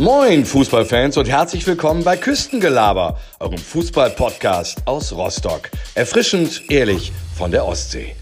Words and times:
Moin 0.00 0.46
Fußballfans 0.46 1.18
und 1.18 1.28
herzlich 1.28 1.66
willkommen 1.66 2.02
bei 2.02 2.16
Küstengelaber, 2.16 3.18
eurem 3.38 3.58
Fußballpodcast 3.58 4.86
aus 4.86 5.12
Rostock. 5.12 5.68
Erfrischend, 5.94 6.70
ehrlich 6.70 7.12
von 7.36 7.50
der 7.50 7.66
Ostsee. 7.66 8.16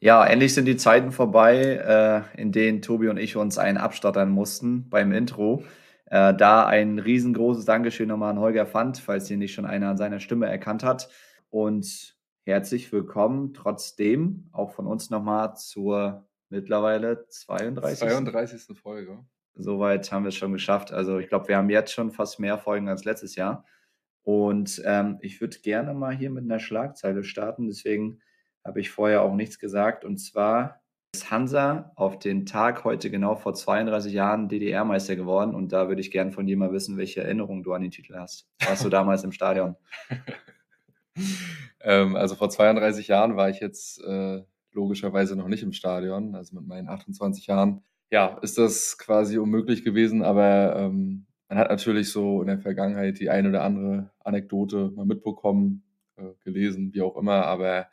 Ja, 0.00 0.24
endlich 0.24 0.54
sind 0.54 0.64
die 0.64 0.78
Zeiten 0.78 1.12
vorbei, 1.12 2.24
äh, 2.34 2.40
in 2.40 2.50
denen 2.50 2.80
Tobi 2.80 3.08
und 3.08 3.18
ich 3.18 3.36
uns 3.36 3.58
einen 3.58 3.76
abstottern 3.76 4.30
mussten 4.30 4.88
beim 4.88 5.12
Intro. 5.12 5.64
Äh, 6.06 6.32
da 6.32 6.64
ein 6.64 6.98
riesengroßes 6.98 7.66
Dankeschön 7.66 8.08
nochmal 8.08 8.30
an 8.30 8.40
Holger 8.40 8.64
Fand, 8.64 8.96
falls 8.96 9.28
hier 9.28 9.36
nicht 9.36 9.52
schon 9.52 9.66
einer 9.66 9.90
an 9.90 9.98
seiner 9.98 10.18
Stimme 10.18 10.46
erkannt 10.46 10.82
hat. 10.82 11.10
Und 11.50 12.16
herzlich 12.46 12.90
willkommen 12.90 13.52
trotzdem 13.52 14.48
auch 14.50 14.72
von 14.72 14.86
uns 14.86 15.10
nochmal 15.10 15.56
zur 15.58 16.26
mittlerweile 16.48 17.26
32. 17.28 17.98
32. 17.98 18.78
Folge. 18.78 19.18
Soweit 19.54 20.10
haben 20.10 20.24
wir 20.24 20.30
es 20.30 20.34
schon 20.34 20.52
geschafft. 20.52 20.92
Also 20.92 21.18
ich 21.18 21.28
glaube, 21.28 21.48
wir 21.48 21.56
haben 21.56 21.70
jetzt 21.70 21.92
schon 21.92 22.10
fast 22.10 22.40
mehr 22.40 22.58
Folgen 22.58 22.88
als 22.88 23.04
letztes 23.04 23.36
Jahr. 23.36 23.64
Und 24.22 24.80
ähm, 24.84 25.18
ich 25.20 25.40
würde 25.40 25.58
gerne 25.60 25.94
mal 25.94 26.14
hier 26.14 26.30
mit 26.30 26.44
einer 26.44 26.60
Schlagzeile 26.60 27.24
starten. 27.24 27.66
Deswegen 27.66 28.20
habe 28.64 28.80
ich 28.80 28.90
vorher 28.90 29.22
auch 29.22 29.34
nichts 29.34 29.58
gesagt. 29.58 30.04
Und 30.04 30.18
zwar 30.18 30.80
ist 31.14 31.30
Hansa 31.30 31.92
auf 31.96 32.18
den 32.18 32.46
Tag 32.46 32.84
heute 32.84 33.10
genau 33.10 33.34
vor 33.34 33.54
32 33.54 34.12
Jahren 34.12 34.48
DDR-Meister 34.48 35.16
geworden. 35.16 35.54
Und 35.54 35.72
da 35.72 35.88
würde 35.88 36.00
ich 36.00 36.10
gerne 36.10 36.32
von 36.32 36.46
dir 36.46 36.56
mal 36.56 36.72
wissen, 36.72 36.96
welche 36.96 37.22
Erinnerungen 37.22 37.62
du 37.62 37.72
an 37.72 37.82
den 37.82 37.90
Titel 37.90 38.14
hast. 38.16 38.48
Warst 38.64 38.84
du 38.84 38.88
damals 38.88 39.24
im 39.24 39.32
Stadion? 39.32 39.76
ähm, 41.80 42.16
also 42.16 42.36
vor 42.36 42.48
32 42.48 43.08
Jahren 43.08 43.36
war 43.36 43.50
ich 43.50 43.60
jetzt 43.60 44.02
äh, 44.02 44.42
logischerweise 44.70 45.36
noch 45.36 45.48
nicht 45.48 45.62
im 45.62 45.72
Stadion. 45.72 46.34
Also 46.34 46.54
mit 46.56 46.66
meinen 46.66 46.88
28 46.88 47.46
Jahren 47.46 47.82
ja, 48.12 48.38
ist 48.42 48.58
das 48.58 48.98
quasi 48.98 49.38
unmöglich 49.38 49.84
gewesen, 49.84 50.22
aber 50.22 50.76
ähm, 50.76 51.24
man 51.48 51.58
hat 51.58 51.70
natürlich 51.70 52.10
so 52.10 52.42
in 52.42 52.46
der 52.46 52.58
Vergangenheit 52.58 53.18
die 53.18 53.30
eine 53.30 53.48
oder 53.48 53.64
andere 53.64 54.10
Anekdote 54.20 54.92
mal 54.94 55.06
mitbekommen, 55.06 55.82
äh, 56.16 56.24
gelesen, 56.44 56.92
wie 56.92 57.00
auch 57.00 57.16
immer, 57.16 57.46
aber 57.46 57.86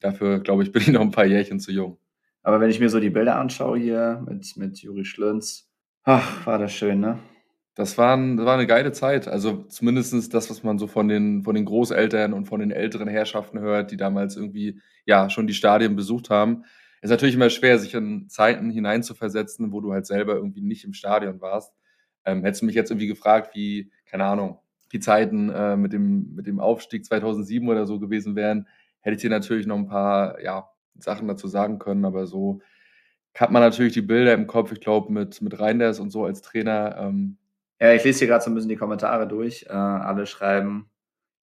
dafür, 0.00 0.40
glaube 0.40 0.62
ich, 0.62 0.72
bin 0.72 0.80
ich 0.80 0.88
noch 0.88 1.02
ein 1.02 1.10
paar 1.10 1.26
Jährchen 1.26 1.60
zu 1.60 1.72
jung. 1.72 1.98
Aber 2.42 2.58
wenn 2.58 2.70
ich 2.70 2.80
mir 2.80 2.88
so 2.88 3.00
die 3.00 3.10
Bilder 3.10 3.36
anschaue 3.36 3.78
hier 3.78 4.24
mit, 4.26 4.56
mit 4.56 4.78
Juri 4.78 5.04
Schlönz, 5.04 5.70
ach, 6.04 6.46
war 6.46 6.58
das 6.58 6.72
schön, 6.72 7.00
ne? 7.00 7.18
Das 7.74 7.98
war, 7.98 8.16
ein, 8.16 8.38
das 8.38 8.46
war 8.46 8.54
eine 8.54 8.66
geile 8.66 8.92
Zeit. 8.92 9.28
Also 9.28 9.64
zumindest 9.64 10.32
das, 10.32 10.48
was 10.48 10.62
man 10.62 10.78
so 10.78 10.86
von 10.86 11.08
den, 11.08 11.44
von 11.44 11.54
den 11.54 11.66
Großeltern 11.66 12.32
und 12.32 12.46
von 12.46 12.60
den 12.60 12.70
älteren 12.70 13.08
Herrschaften 13.08 13.58
hört, 13.58 13.90
die 13.90 13.98
damals 13.98 14.36
irgendwie 14.36 14.80
ja 15.04 15.28
schon 15.28 15.46
die 15.46 15.52
Stadien 15.52 15.96
besucht 15.96 16.30
haben 16.30 16.64
ist 17.06 17.10
natürlich 17.10 17.34
immer 17.34 17.50
schwer, 17.50 17.78
sich 17.78 17.94
in 17.94 18.28
Zeiten 18.28 18.70
hineinzuversetzen, 18.70 19.72
wo 19.72 19.80
du 19.80 19.92
halt 19.92 20.06
selber 20.06 20.34
irgendwie 20.34 20.62
nicht 20.62 20.84
im 20.84 20.92
Stadion 20.92 21.40
warst. 21.40 21.74
Ähm, 22.24 22.42
hättest 22.42 22.62
du 22.62 22.66
mich 22.66 22.74
jetzt 22.74 22.90
irgendwie 22.90 23.06
gefragt, 23.06 23.54
wie, 23.54 23.90
keine 24.06 24.24
Ahnung, 24.24 24.58
die 24.92 25.00
Zeiten 25.00 25.50
äh, 25.50 25.76
mit, 25.76 25.92
dem, 25.92 26.34
mit 26.34 26.46
dem 26.46 26.60
Aufstieg 26.60 27.04
2007 27.04 27.68
oder 27.68 27.86
so 27.86 27.98
gewesen 27.98 28.36
wären, 28.36 28.66
hätte 29.00 29.16
ich 29.16 29.22
dir 29.22 29.30
natürlich 29.30 29.66
noch 29.66 29.76
ein 29.76 29.88
paar 29.88 30.40
ja, 30.42 30.68
Sachen 30.98 31.28
dazu 31.28 31.48
sagen 31.48 31.78
können, 31.78 32.04
aber 32.04 32.26
so 32.26 32.60
hat 33.34 33.50
man 33.50 33.62
natürlich 33.62 33.92
die 33.92 34.02
Bilder 34.02 34.32
im 34.32 34.46
Kopf, 34.46 34.72
ich 34.72 34.80
glaube, 34.80 35.12
mit, 35.12 35.42
mit 35.42 35.58
Reinders 35.58 36.00
und 36.00 36.10
so 36.10 36.24
als 36.24 36.40
Trainer. 36.40 36.96
Ähm, 36.98 37.36
ja, 37.80 37.92
ich 37.92 38.02
lese 38.04 38.20
hier 38.20 38.28
gerade 38.28 38.42
so 38.42 38.50
ein 38.50 38.54
bisschen 38.54 38.70
die 38.70 38.76
Kommentare 38.76 39.28
durch. 39.28 39.66
Äh, 39.68 39.72
alle 39.72 40.26
schreiben, 40.26 40.88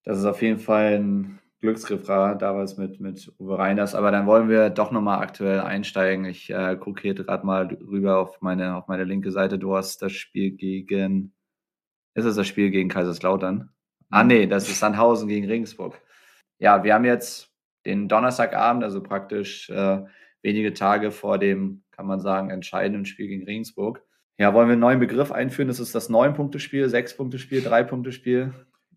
dass 0.04 0.18
es 0.18 0.26
auf 0.26 0.42
jeden 0.42 0.60
Fall 0.60 0.96
ein 0.96 1.40
Glücksgriff 1.64 2.06
damals 2.06 2.76
mit, 2.76 3.00
mit 3.00 3.32
Uwe 3.40 3.58
Reiners. 3.58 3.96
Aber 3.96 4.12
dann 4.12 4.26
wollen 4.26 4.50
wir 4.50 4.70
doch 4.70 4.92
nochmal 4.92 5.22
aktuell 5.22 5.62
einsteigen. 5.62 6.26
Ich 6.26 6.50
äh, 6.50 6.76
gucke 6.76 7.02
hier 7.02 7.14
gerade 7.14 7.46
mal 7.46 7.68
rüber 7.68 8.18
auf 8.18 8.42
meine, 8.42 8.76
auf 8.76 8.90
meine 8.90 9.06
linke 9.06 9.32
Seite. 9.32 9.58
Du 9.58 9.74
hast 9.74 10.02
das 10.02 10.12
Spiel 10.12 10.52
gegen. 10.52 11.34
Ist 12.16 12.26
es 12.26 12.36
das 12.36 12.48
Spiel 12.48 12.70
gegen 12.70 12.90
Kaiserslautern? 12.90 13.70
Ah, 14.10 14.26
nee, 14.26 14.46
das 14.46 14.68
ist 14.68 14.80
Sandhausen 14.80 15.30
gegen 15.30 15.48
Regensburg. 15.48 16.00
Ja, 16.60 16.84
wir 16.84 16.94
haben 16.94 17.06
jetzt 17.06 17.50
den 17.86 18.10
Donnerstagabend, 18.10 18.84
also 18.84 19.02
praktisch 19.02 19.70
äh, 19.70 20.04
wenige 20.42 20.74
Tage 20.74 21.12
vor 21.12 21.38
dem, 21.40 21.84
kann 21.92 22.06
man 22.06 22.20
sagen, 22.20 22.50
entscheidenden 22.50 23.06
Spiel 23.06 23.28
gegen 23.28 23.46
Regensburg. 23.46 24.04
Ja, 24.38 24.54
wollen 24.54 24.68
wir 24.68 24.74
einen 24.74 24.82
neuen 24.82 25.00
Begriff 25.00 25.32
einführen? 25.32 25.70
Das 25.70 25.80
ist 25.80 25.96
das 25.96 26.10
Neun-Punkte-Spiel, 26.10 26.90
Sechs-Punkte-Spiel, 26.90 27.62
Drei-Punkte-Spiel. 27.62 28.54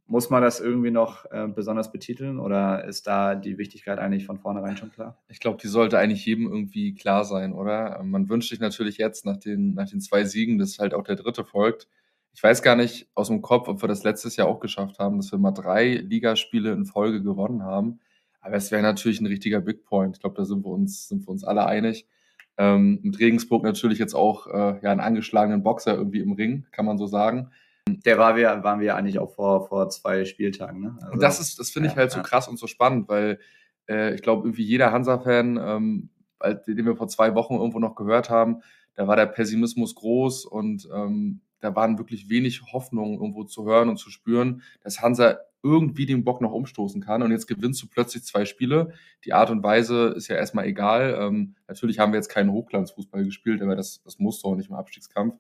Muss 0.09 0.31
man 0.31 0.43
das 0.43 0.61
irgendwie 0.61 0.93
noch 0.93 1.25
äh, 1.33 1.49
besonders 1.49 1.91
betiteln 1.91 2.39
oder 2.39 2.85
ist 2.85 3.09
da 3.09 3.35
die 3.35 3.59
Wichtigkeit 3.59 3.99
eigentlich 3.99 4.25
von 4.25 4.39
vornherein 4.39 4.77
schon 4.77 4.93
klar? 4.93 5.19
Ich 5.29 5.41
glaube, 5.41 5.59
die 5.61 5.67
sollte 5.67 5.99
eigentlich 5.99 6.25
jedem 6.25 6.47
irgendwie 6.47 6.95
klar 6.95 7.25
sein, 7.25 7.53
oder? 7.53 7.99
Ähm, 7.99 8.11
man 8.11 8.29
wünscht 8.29 8.51
sich 8.51 8.61
natürlich 8.61 8.99
jetzt 8.99 9.25
nach 9.25 9.37
den, 9.37 9.75
nach 9.75 9.89
den 9.89 10.01
zwei 10.01 10.25
Siegen, 10.25 10.59
dass 10.59 10.79
halt 10.79 10.95
auch 10.95 11.03
der 11.03 11.17
dritte 11.17 11.45
folgt. 11.45 11.89
Ich 12.35 12.43
weiß 12.43 12.63
gar 12.63 12.77
nicht 12.77 13.09
aus 13.15 13.29
dem 13.29 13.43
Kopf, 13.43 13.67
ob 13.67 13.83
wir 13.83 13.89
das 13.89 14.05
letztes 14.05 14.37
Jahr 14.37 14.47
auch 14.47 14.61
geschafft 14.61 14.99
haben, 14.99 15.17
dass 15.17 15.33
wir 15.33 15.39
mal 15.39 15.53
drei 15.53 15.95
Ligaspiele 15.95 16.71
in 16.73 16.85
Folge 16.85 17.23
gewonnen 17.23 17.65
haben. 17.65 17.99
Aber 18.41 18.55
es 18.55 18.71
wäre 18.71 18.83
natürlich 18.83 19.21
ein 19.21 19.27
richtiger 19.27 19.61
Big 19.61 19.85
Point. 19.85 20.17
Ich 20.17 20.21
glaube, 20.21 20.37
da 20.37 20.45
sind 20.45 20.65
wir 20.65 20.71
uns, 20.71 21.09
sind 21.09 21.27
wir 21.27 21.31
uns 21.31 21.43
alle 21.43 21.67
einig. 21.67 22.07
Ähm, 22.59 23.01
mit 23.03 23.19
Regensburg 23.19 23.65
natürlich 23.65 23.99
jetzt 23.99 24.15
auch 24.15 24.47
äh, 24.47 24.79
ja, 24.83 24.93
einen 24.93 25.01
angeschlagenen 25.01 25.63
Boxer 25.63 25.97
irgendwie 25.97 26.21
im 26.21 26.33
Ring, 26.33 26.67
kann 26.71 26.87
man 26.87 26.97
so 26.97 27.07
sagen. 27.07 27.51
Der 27.89 28.19
war 28.19 28.37
wir, 28.37 28.63
waren 28.65 28.81
wir 28.81 28.97
eigentlich 28.97 29.19
auch 29.19 29.33
vor, 29.33 29.69
vor 29.69 29.89
zwei 29.91 30.25
Spieltagen. 30.25 30.81
Ne? 30.81 30.99
Also, 31.01 31.13
und 31.13 31.23
das 31.23 31.41
ist, 31.41 31.59
das 31.59 31.71
finde 31.71 31.89
ich 31.89 31.97
halt 31.97 32.11
so 32.11 32.21
krass 32.23 32.49
und 32.49 32.59
so 32.59 32.67
spannend, 32.67 33.09
weil 33.09 33.39
äh, 33.89 34.15
ich 34.15 34.23
glaube, 34.23 34.47
irgendwie 34.47 34.65
jeder 34.65 34.93
Hansa-Fan, 34.93 35.59
ähm, 35.63 36.11
den 36.67 36.85
wir 36.85 36.97
vor 36.97 37.09
zwei 37.09 37.35
Wochen 37.35 37.55
irgendwo 37.55 37.79
noch 37.79 37.95
gehört 37.95 38.29
haben, 38.31 38.63
da 38.95 39.07
war 39.07 39.17
der 39.17 39.27
Pessimismus 39.27 39.95
groß 39.95 40.47
und 40.47 40.89
ähm, 40.93 41.41
da 41.61 41.75
waren 41.75 41.99
wirklich 41.99 42.29
wenig 42.29 42.73
Hoffnungen 42.73 43.15
irgendwo 43.15 43.45
zu 43.45 43.65
hören 43.65 43.89
und 43.89 43.99
zu 43.99 44.11
spüren, 44.11 44.63
dass 44.83 45.01
Hansa 45.01 45.39
irgendwie 45.63 46.07
den 46.07 46.23
Bock 46.23 46.41
noch 46.41 46.53
umstoßen 46.53 47.03
kann. 47.03 47.23
Und 47.23 47.33
jetzt 47.33 47.47
gewinnst 47.47 47.83
du 47.83 47.89
plötzlich 47.89 48.25
zwei 48.25 48.45
Spiele. 48.45 48.93
Die 49.25 49.33
Art 49.33 49.51
und 49.51 49.63
Weise 49.63 50.09
ist 50.17 50.29
ja 50.29 50.37
erstmal 50.37 50.67
egal. 50.67 51.17
Ähm, 51.19 51.57
natürlich 51.67 51.99
haben 51.99 52.13
wir 52.13 52.19
jetzt 52.19 52.29
keinen 52.29 52.53
Hochglanzfußball 52.53 53.25
gespielt, 53.25 53.63
aber 53.63 53.75
das, 53.75 54.03
das 54.05 54.19
musst 54.19 54.45
du 54.45 54.49
auch 54.49 54.55
nicht 54.55 54.69
im 54.69 54.77
Abstiegskampf. 54.77 55.35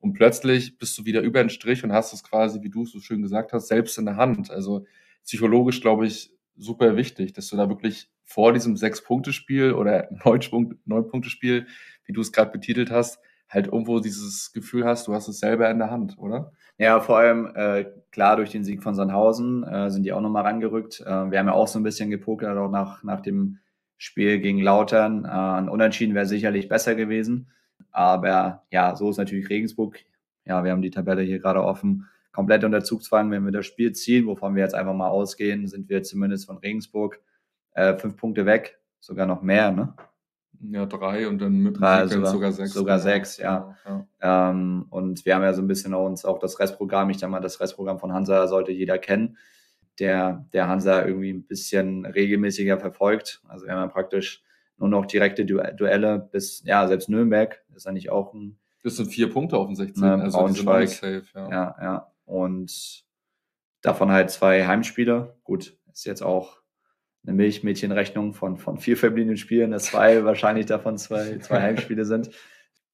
Und 0.00 0.12
plötzlich 0.12 0.78
bist 0.78 0.96
du 0.98 1.04
wieder 1.04 1.22
über 1.22 1.42
den 1.42 1.50
Strich 1.50 1.82
und 1.84 1.92
hast 1.92 2.12
es 2.12 2.22
quasi, 2.22 2.62
wie 2.62 2.70
du 2.70 2.82
es 2.82 2.92
so 2.92 3.00
schön 3.00 3.22
gesagt 3.22 3.52
hast, 3.52 3.68
selbst 3.68 3.98
in 3.98 4.06
der 4.06 4.16
Hand. 4.16 4.50
Also 4.50 4.86
psychologisch, 5.24 5.80
glaube 5.80 6.06
ich, 6.06 6.32
super 6.56 6.96
wichtig, 6.96 7.32
dass 7.32 7.48
du 7.48 7.56
da 7.56 7.68
wirklich 7.68 8.10
vor 8.24 8.52
diesem 8.52 8.76
Sechs-Punkte-Spiel 8.76 9.72
oder 9.72 10.08
Neun-Punkte-Spiel, 10.10 11.66
wie 12.04 12.12
du 12.12 12.20
es 12.20 12.32
gerade 12.32 12.50
betitelt 12.50 12.90
hast, 12.90 13.18
halt 13.48 13.66
irgendwo 13.66 14.00
dieses 14.00 14.52
Gefühl 14.52 14.84
hast, 14.84 15.08
du 15.08 15.14
hast 15.14 15.28
es 15.28 15.40
selber 15.40 15.70
in 15.70 15.78
der 15.78 15.90
Hand, 15.90 16.18
oder? 16.18 16.52
Ja, 16.76 17.00
vor 17.00 17.18
allem 17.18 17.50
äh, 17.54 17.86
klar 18.12 18.36
durch 18.36 18.50
den 18.50 18.64
Sieg 18.64 18.82
von 18.82 18.94
Sandhausen 18.94 19.64
äh, 19.64 19.90
sind 19.90 20.02
die 20.04 20.12
auch 20.12 20.20
nochmal 20.20 20.44
rangerückt. 20.44 21.00
Äh, 21.00 21.30
wir 21.30 21.38
haben 21.38 21.46
ja 21.46 21.52
auch 21.52 21.68
so 21.68 21.78
ein 21.78 21.82
bisschen 21.82 22.10
gepokert, 22.10 22.56
auch 22.58 22.70
nach, 22.70 23.02
nach 23.02 23.20
dem 23.20 23.58
Spiel 23.96 24.38
gegen 24.38 24.60
Lautern. 24.60 25.24
Äh, 25.24 25.28
ein 25.28 25.68
Unentschieden 25.68 26.14
wäre 26.14 26.26
sicherlich 26.26 26.68
besser 26.68 26.94
gewesen. 26.94 27.50
Aber 27.90 28.64
ja, 28.70 28.94
so 28.96 29.10
ist 29.10 29.18
natürlich 29.18 29.48
Regensburg. 29.48 29.98
Ja, 30.44 30.64
wir 30.64 30.72
haben 30.72 30.82
die 30.82 30.90
Tabelle 30.90 31.22
hier 31.22 31.38
gerade 31.38 31.62
offen. 31.62 32.06
Komplett 32.32 32.64
unter 32.64 32.82
Zugzwang. 32.82 33.30
Wenn 33.30 33.44
wir 33.44 33.52
das 33.52 33.66
Spiel 33.66 33.92
ziehen, 33.92 34.26
wovon 34.26 34.54
wir 34.54 34.62
jetzt 34.62 34.74
einfach 34.74 34.94
mal 34.94 35.08
ausgehen, 35.08 35.66
sind 35.66 35.88
wir 35.88 36.02
zumindest 36.02 36.46
von 36.46 36.58
Regensburg 36.58 37.20
äh, 37.72 37.96
fünf 37.96 38.16
Punkte 38.16 38.46
weg. 38.46 38.78
Sogar 39.00 39.26
noch 39.26 39.42
mehr, 39.42 39.70
ne? 39.70 39.94
Ja, 40.60 40.86
drei 40.86 41.28
und 41.28 41.38
dann 41.40 41.58
mit 41.60 41.78
drei, 41.78 42.06
sogar, 42.06 42.32
sogar 42.32 42.52
sechs. 42.52 42.72
Sogar 42.72 42.98
sechs, 42.98 43.36
ja. 43.36 43.76
ja. 43.86 44.50
Ähm, 44.50 44.86
und 44.90 45.24
wir 45.24 45.34
haben 45.34 45.42
ja 45.42 45.52
so 45.52 45.62
ein 45.62 45.68
bisschen 45.68 45.94
uns 45.94 46.24
auch 46.24 46.40
das 46.40 46.58
Restprogramm, 46.58 47.10
ich 47.10 47.18
denke 47.18 47.30
mal, 47.30 47.40
das 47.40 47.60
Restprogramm 47.60 48.00
von 48.00 48.12
Hansa 48.12 48.48
sollte 48.48 48.72
jeder 48.72 48.98
kennen, 48.98 49.36
der, 50.00 50.46
der 50.52 50.68
Hansa 50.68 51.04
irgendwie 51.04 51.32
ein 51.32 51.44
bisschen 51.44 52.06
regelmäßiger 52.06 52.78
verfolgt. 52.78 53.40
Also 53.46 53.66
wir 53.66 53.72
haben 53.72 53.82
ja 53.82 53.86
praktisch 53.86 54.42
nur 54.78 54.88
noch 54.88 55.06
direkte 55.06 55.44
Du 55.44 55.60
Duelle 55.76 56.28
bis, 56.32 56.62
ja, 56.64 56.86
selbst 56.86 57.08
Nürnberg 57.08 57.62
ist 57.74 57.86
eigentlich 57.86 58.10
auch 58.10 58.32
ein. 58.32 58.58
Das 58.82 58.96
sind 58.96 59.10
vier 59.10 59.30
Punkte 59.30 59.56
auf 59.56 59.66
dem 59.66 59.74
16. 59.74 60.02
Ne, 60.02 60.22
also 60.22 60.38
Braunschweig. 60.38 60.88
Safe, 60.88 61.24
ja. 61.34 61.50
ja, 61.50 61.76
ja. 61.80 62.12
Und 62.24 63.04
davon 63.82 64.10
halt 64.10 64.30
zwei 64.30 64.66
Heimspiele. 64.66 65.36
Gut, 65.44 65.76
ist 65.92 66.06
jetzt 66.06 66.22
auch 66.22 66.58
eine 67.26 67.34
Milchmädchenrechnung 67.34 68.34
von, 68.34 68.56
von 68.56 68.78
vier 68.78 68.96
verbliebenen 68.96 69.36
Spielen, 69.36 69.72
dass 69.72 69.84
zwei 69.84 70.24
wahrscheinlich 70.24 70.66
davon 70.66 70.96
zwei, 70.96 71.38
zwei 71.38 71.60
Heimspiele 71.60 72.04
sind. 72.04 72.30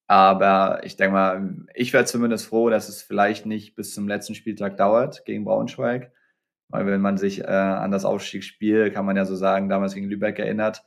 Aber 0.06 0.80
ich 0.84 0.96
denke 0.96 1.12
mal, 1.12 1.66
ich 1.74 1.92
wäre 1.92 2.04
zumindest 2.04 2.46
froh, 2.46 2.68
dass 2.68 2.88
es 2.88 3.02
vielleicht 3.02 3.46
nicht 3.46 3.74
bis 3.74 3.94
zum 3.94 4.06
letzten 4.06 4.34
Spieltag 4.34 4.76
dauert 4.76 5.24
gegen 5.24 5.44
Braunschweig. 5.44 6.12
Weil 6.68 6.86
wenn 6.86 7.00
man 7.00 7.16
sich 7.16 7.40
äh, 7.40 7.46
an 7.46 7.90
das 7.90 8.04
Aufstiegsspiel, 8.04 8.90
kann 8.90 9.06
man 9.06 9.16
ja 9.16 9.24
so 9.24 9.36
sagen, 9.36 9.68
damals 9.68 9.94
gegen 9.94 10.08
Lübeck 10.08 10.38
erinnert, 10.38 10.82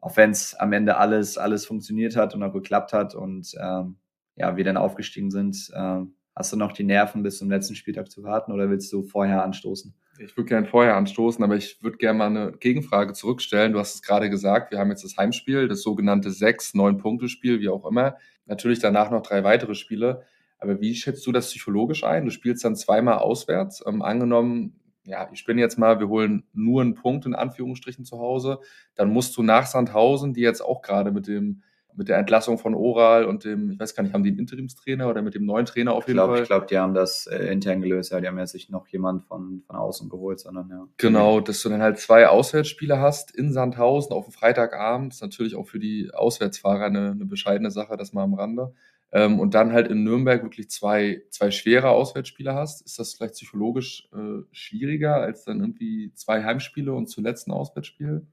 auch 0.00 0.16
wenn 0.16 0.30
es 0.30 0.54
am 0.54 0.72
Ende 0.72 0.96
alles, 0.96 1.38
alles 1.38 1.66
funktioniert 1.66 2.16
hat 2.16 2.34
und 2.34 2.42
auch 2.42 2.52
geklappt 2.52 2.92
hat 2.92 3.14
und 3.14 3.52
ähm, 3.60 3.96
ja, 4.36 4.56
wir 4.56 4.64
dann 4.64 4.76
aufgestiegen 4.76 5.30
sind, 5.30 5.70
ähm, 5.74 6.14
hast 6.34 6.52
du 6.52 6.56
noch 6.56 6.72
die 6.72 6.84
Nerven 6.84 7.22
bis 7.22 7.38
zum 7.38 7.50
letzten 7.50 7.74
Spieltag 7.74 8.10
zu 8.10 8.22
warten 8.22 8.52
oder 8.52 8.70
willst 8.70 8.92
du 8.92 9.02
vorher 9.02 9.42
anstoßen? 9.42 9.94
Ich 10.20 10.36
würde 10.36 10.48
gerne 10.48 10.66
vorher 10.66 10.96
anstoßen, 10.96 11.42
aber 11.44 11.56
ich 11.56 11.82
würde 11.82 11.96
gerne 11.96 12.18
mal 12.18 12.26
eine 12.26 12.52
Gegenfrage 12.52 13.12
zurückstellen. 13.12 13.72
Du 13.72 13.78
hast 13.78 13.94
es 13.94 14.02
gerade 14.02 14.30
gesagt, 14.30 14.72
wir 14.72 14.78
haben 14.78 14.90
jetzt 14.90 15.04
das 15.04 15.16
Heimspiel, 15.16 15.68
das 15.68 15.82
sogenannte 15.82 16.30
sechs 16.30 16.74
neun 16.74 16.98
punkte 16.98 17.28
spiel 17.28 17.60
wie 17.60 17.68
auch 17.68 17.86
immer. 17.86 18.16
Natürlich 18.46 18.78
danach 18.80 19.10
noch 19.10 19.22
drei 19.22 19.44
weitere 19.44 19.74
Spiele. 19.74 20.22
Aber 20.58 20.80
wie 20.80 20.94
schätzt 20.94 21.24
du 21.26 21.32
das 21.32 21.46
psychologisch 21.50 22.02
ein? 22.02 22.24
Du 22.24 22.32
spielst 22.32 22.64
dann 22.64 22.74
zweimal 22.74 23.18
auswärts. 23.18 23.84
Ähm, 23.86 24.02
angenommen, 24.02 24.77
ja, 25.08 25.28
ich 25.32 25.44
bin 25.44 25.58
jetzt 25.58 25.78
mal, 25.78 25.98
wir 26.00 26.08
holen 26.08 26.44
nur 26.52 26.82
einen 26.82 26.94
Punkt 26.94 27.26
in 27.26 27.34
Anführungsstrichen 27.34 28.04
zu 28.04 28.18
Hause, 28.18 28.60
dann 28.94 29.10
musst 29.10 29.36
du 29.36 29.42
nach 29.42 29.66
Sandhausen, 29.66 30.34
die 30.34 30.42
jetzt 30.42 30.60
auch 30.60 30.82
gerade 30.82 31.10
mit 31.10 31.26
dem 31.26 31.62
mit 31.98 32.08
der 32.08 32.18
Entlassung 32.18 32.58
von 32.58 32.74
Oral 32.76 33.24
und 33.24 33.44
dem, 33.44 33.72
ich 33.72 33.80
weiß 33.80 33.96
gar 33.96 34.04
nicht, 34.04 34.14
haben 34.14 34.22
die 34.22 34.30
einen 34.30 34.38
Interimstrainer 34.38 35.08
oder 35.10 35.20
mit 35.20 35.34
dem 35.34 35.44
neuen 35.44 35.66
Trainer 35.66 35.94
auf 35.94 36.06
jeden 36.06 36.18
glaub, 36.18 36.30
Fall? 36.30 36.42
Ich 36.42 36.46
glaube, 36.46 36.66
die 36.66 36.78
haben 36.78 36.94
das 36.94 37.26
äh, 37.26 37.46
intern 37.48 37.82
gelöst, 37.82 38.12
ja, 38.12 38.20
die 38.20 38.28
haben 38.28 38.38
ja 38.38 38.46
sich 38.46 38.70
noch 38.70 38.86
jemand 38.86 39.24
von, 39.24 39.64
von 39.66 39.74
außen 39.74 40.08
geholt, 40.08 40.38
sondern 40.38 40.68
ja. 40.70 40.86
Genau, 40.96 41.40
dass 41.40 41.60
du 41.60 41.68
dann 41.68 41.82
halt 41.82 41.98
zwei 41.98 42.28
Auswärtsspiele 42.28 43.00
hast 43.00 43.34
in 43.34 43.52
Sandhausen 43.52 44.12
auf 44.12 44.26
dem 44.26 44.32
Freitagabend, 44.32 45.12
ist 45.12 45.22
natürlich 45.22 45.56
auch 45.56 45.66
für 45.66 45.80
die 45.80 46.10
Auswärtsfahrer 46.14 46.84
eine, 46.84 47.10
eine 47.10 47.26
bescheidene 47.26 47.72
Sache, 47.72 47.96
das 47.96 48.12
mal 48.12 48.22
am 48.22 48.34
Rande. 48.34 48.74
Ähm, 49.10 49.40
und 49.40 49.54
dann 49.54 49.72
halt 49.72 49.88
in 49.88 50.04
Nürnberg 50.04 50.42
wirklich 50.42 50.68
zwei, 50.70 51.22
zwei 51.30 51.50
schwere 51.50 51.90
Auswärtsspiele 51.90 52.54
hast. 52.54 52.82
Ist 52.84 52.98
das 52.98 53.14
vielleicht 53.14 53.34
psychologisch 53.34 54.08
äh, 54.12 54.42
schwieriger 54.52 55.16
als 55.16 55.44
dann 55.44 55.60
irgendwie 55.60 56.12
zwei 56.14 56.44
Heimspiele 56.44 56.92
und 56.92 57.08
zuletzt 57.08 57.48
ein 57.48 57.52
Auswärtsspiel? 57.52 58.26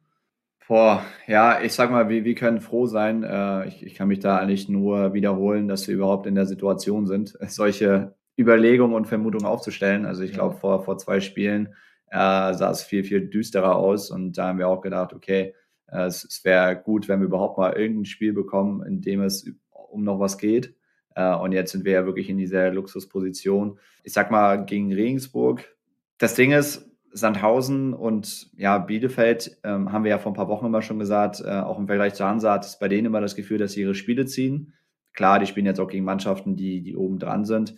Boah, 0.67 1.05
ja, 1.27 1.61
ich 1.61 1.73
sag 1.73 1.91
mal, 1.91 2.09
wir, 2.09 2.25
wir 2.25 2.35
können 2.35 2.59
froh 2.59 2.87
sein. 2.87 3.23
Äh, 3.23 3.67
ich, 3.67 3.85
ich 3.85 3.95
kann 3.95 4.07
mich 4.07 4.19
da 4.19 4.37
eigentlich 4.37 4.67
nur 4.67 5.13
wiederholen, 5.13 5.67
dass 5.67 5.87
wir 5.87 5.95
überhaupt 5.95 6.25
in 6.25 6.35
der 6.35 6.47
Situation 6.47 7.05
sind, 7.05 7.37
solche 7.47 8.15
Überlegungen 8.37 8.95
und 8.95 9.05
Vermutungen 9.05 9.45
aufzustellen. 9.45 10.05
Also 10.05 10.23
ich 10.23 10.33
glaube, 10.33 10.55
vor, 10.57 10.83
vor 10.83 10.97
zwei 10.97 11.21
Spielen 11.21 11.75
äh, 12.09 12.53
sah 12.53 12.71
es 12.71 12.83
viel, 12.83 13.03
viel 13.03 13.29
düsterer 13.29 13.75
aus 13.75 14.11
und 14.11 14.37
da 14.37 14.47
haben 14.47 14.59
wir 14.59 14.67
auch 14.67 14.81
gedacht, 14.81 15.13
okay, 15.13 15.53
äh, 15.87 16.05
es, 16.05 16.23
es 16.25 16.43
wäre 16.43 16.75
gut, 16.75 17.07
wenn 17.07 17.19
wir 17.19 17.27
überhaupt 17.27 17.57
mal 17.57 17.73
irgendein 17.73 18.05
Spiel 18.05 18.33
bekommen, 18.33 18.85
in 18.85 19.01
dem 19.01 19.21
es 19.21 19.49
um 19.95 20.03
noch 20.03 20.19
was 20.19 20.37
geht. 20.37 20.75
Äh, 21.15 21.33
und 21.35 21.51
jetzt 21.53 21.71
sind 21.71 21.85
wir 21.85 21.93
ja 21.93 22.05
wirklich 22.05 22.29
in 22.29 22.37
dieser 22.37 22.71
Luxusposition. 22.71 23.79
Ich 24.03 24.13
sag 24.13 24.29
mal, 24.29 24.65
gegen 24.65 24.93
Regensburg. 24.93 25.75
Das 26.17 26.35
Ding 26.35 26.51
ist, 26.51 26.91
Sandhausen 27.11 27.93
und 27.93 28.49
ja, 28.57 28.77
Bielefeld 28.77 29.57
ähm, 29.63 29.91
haben 29.93 30.03
wir 30.03 30.11
ja 30.11 30.17
vor 30.17 30.33
ein 30.33 30.35
paar 30.35 30.49
Wochen 30.49 30.65
immer 30.65 30.81
schon 30.81 30.99
gesagt, 30.99 31.39
äh, 31.39 31.61
auch 31.61 31.79
im 31.79 31.87
Vergleich 31.87 32.13
zu 32.13 32.25
Hansa 32.25 32.51
hat 32.51 32.65
es 32.65 32.77
bei 32.77 32.89
denen 32.89 33.05
immer 33.05 33.21
das 33.21 33.37
Gefühl, 33.37 33.57
dass 33.57 33.71
sie 33.71 33.81
ihre 33.81 33.95
Spiele 33.95 34.25
ziehen. 34.25 34.73
Klar, 35.13 35.39
die 35.39 35.45
spielen 35.45 35.65
jetzt 35.65 35.79
auch 35.79 35.87
gegen 35.87 36.03
Mannschaften, 36.03 36.57
die, 36.57 36.81
die 36.81 36.97
oben 36.97 37.17
dran 37.17 37.45
sind. 37.45 37.75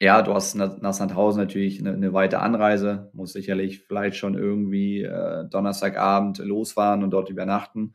Ja, 0.00 0.22
du 0.22 0.32
hast 0.32 0.54
nach 0.54 0.92
Sandhausen 0.92 1.40
natürlich 1.40 1.80
eine, 1.80 1.92
eine 1.92 2.12
weite 2.12 2.38
Anreise, 2.38 3.10
muss 3.14 3.32
sicherlich 3.32 3.80
vielleicht 3.80 4.16
schon 4.16 4.34
irgendwie 4.34 5.02
äh, 5.02 5.44
Donnerstagabend 5.48 6.38
losfahren 6.38 7.02
und 7.02 7.10
dort 7.10 7.30
übernachten. 7.30 7.94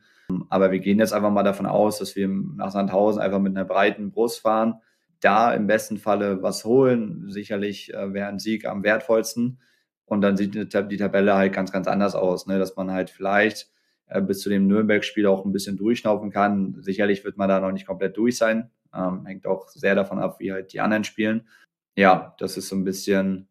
Aber 0.50 0.70
wir 0.70 0.80
gehen 0.80 0.98
jetzt 0.98 1.14
einfach 1.14 1.30
mal 1.30 1.42
davon 1.42 1.64
aus, 1.64 1.98
dass 1.98 2.14
wir 2.14 2.28
nach 2.28 2.70
Sandhausen 2.70 3.22
einfach 3.22 3.40
mit 3.40 3.56
einer 3.56 3.64
breiten 3.64 4.10
Brust 4.10 4.40
fahren, 4.40 4.80
da 5.20 5.54
im 5.54 5.66
besten 5.66 5.96
Falle 5.96 6.42
was 6.42 6.66
holen. 6.66 7.30
Sicherlich 7.30 7.94
äh, 7.94 8.12
wäre 8.12 8.28
ein 8.28 8.38
Sieg 8.38 8.66
am 8.66 8.82
wertvollsten. 8.82 9.60
Und 10.04 10.20
dann 10.20 10.36
sieht 10.36 10.54
die 10.54 10.96
Tabelle 10.98 11.34
halt 11.34 11.54
ganz, 11.54 11.72
ganz 11.72 11.88
anders 11.88 12.14
aus, 12.14 12.46
ne? 12.46 12.58
dass 12.58 12.76
man 12.76 12.90
halt 12.90 13.08
vielleicht 13.08 13.70
äh, 14.08 14.20
bis 14.20 14.40
zu 14.40 14.50
dem 14.50 14.66
Nürnberg-Spiel 14.66 15.26
auch 15.26 15.46
ein 15.46 15.52
bisschen 15.52 15.78
durchschnaufen 15.78 16.30
kann. 16.30 16.76
Sicherlich 16.80 17.24
wird 17.24 17.38
man 17.38 17.48
da 17.48 17.60
noch 17.60 17.72
nicht 17.72 17.86
komplett 17.86 18.18
durch 18.18 18.36
sein. 18.36 18.70
Ähm, 18.94 19.24
hängt 19.24 19.46
auch 19.46 19.68
sehr 19.68 19.94
davon 19.94 20.18
ab, 20.18 20.36
wie 20.38 20.52
halt 20.52 20.74
die 20.74 20.80
anderen 20.80 21.04
spielen. 21.04 21.48
Ja, 21.96 22.34
das 22.38 22.56
ist 22.56 22.68
so 22.68 22.76
ein 22.76 22.84
bisschen, 22.84 23.48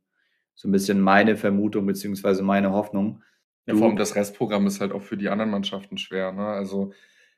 so 0.56 0.68
ein 0.68 0.72
bisschen 0.72 1.00
meine 1.00 1.38
Vermutung 1.38 1.86
beziehungsweise 1.86 2.44
meine 2.44 2.72
Hoffnung. 2.72 3.24
Ja, 3.66 3.76
vor 3.76 3.88
allem 3.88 3.96
das 3.96 4.16
Restprogramm 4.16 4.68
ist 4.68 4.82
halt 4.82 4.92
auch 4.92 5.02
für 5.02 5.16
die 5.16 5.30
anderen 5.30 5.52
Mannschaften 5.52 5.98
schwer. 5.98 6.34
Ne? 6.34 6.46
Also 6.46 6.92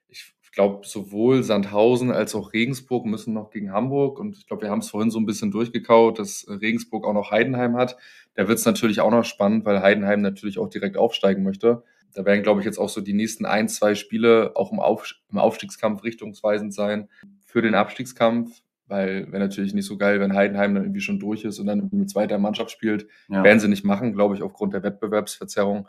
ich 0.08 0.36
glaube, 0.56 0.88
sowohl 0.88 1.44
Sandhausen 1.44 2.12
als 2.12 2.34
auch 2.34 2.54
Regensburg 2.54 3.06
müssen 3.06 3.34
noch 3.34 3.52
gegen 3.52 3.74
Hamburg. 3.74 4.20
Und 4.20 4.38
ich 4.38 4.48
glaube, 4.48 4.64
wir 4.64 4.70
haben 4.72 4.80
es 4.80 4.90
vorhin 4.90 5.12
so 5.12 5.20
ein 5.20 5.26
bisschen 5.26 5.52
durchgekaut, 5.52 6.18
dass 6.18 6.48
Regensburg 6.48 7.06
auch 7.06 7.14
noch 7.14 7.30
Heidenheim 7.30 7.76
hat. 7.76 7.98
Da 8.36 8.48
wird 8.48 8.58
es 8.58 8.66
natürlich 8.66 9.02
auch 9.02 9.12
noch 9.12 9.26
spannend, 9.26 9.66
weil 9.66 9.82
Heidenheim 9.82 10.22
natürlich 10.22 10.58
auch 10.58 10.70
direkt 10.70 10.96
aufsteigen 10.96 11.44
möchte. 11.44 11.84
Da 12.14 12.24
werden, 12.24 12.42
glaube 12.42 12.62
ich, 12.62 12.66
jetzt 12.66 12.78
auch 12.78 12.88
so 12.88 13.02
die 13.02 13.14
nächsten 13.14 13.46
ein, 13.46 13.68
zwei 13.68 13.96
Spiele 13.96 14.54
auch 14.56 14.72
im, 14.72 14.80
Auf 14.80 15.14
im 15.30 15.38
Aufstiegskampf 15.38 16.04
richtungsweisend 16.06 16.74
sein 16.74 17.10
für 17.46 17.62
den 17.62 17.76
Abstiegskampf. 17.76 18.62
Weil 18.88 19.32
wäre 19.32 19.40
natürlich 19.40 19.74
nicht 19.74 19.88
so 19.88 19.98
geil, 19.98 20.20
wenn 20.20 20.36
Heidenheim 20.36 20.76
dann 20.76 20.84
irgendwie 20.84 21.02
schon 21.02 21.20
durch 21.20 21.44
ist 21.44 21.60
und 21.60 21.66
dann 21.66 21.80
irgendwie 21.80 21.98
mit 21.98 22.10
zweiter 22.10 22.38
Mannschaft 22.38 22.72
spielt. 22.72 23.08
Ja. 23.30 23.44
Werden 23.44 23.60
sie 23.60 23.68
nicht 23.68 23.84
machen, 23.84 24.14
glaube 24.14 24.36
ich, 24.36 24.44
aufgrund 24.44 24.74
der 24.74 24.84
Wettbewerbsverzerrung. 24.84 25.88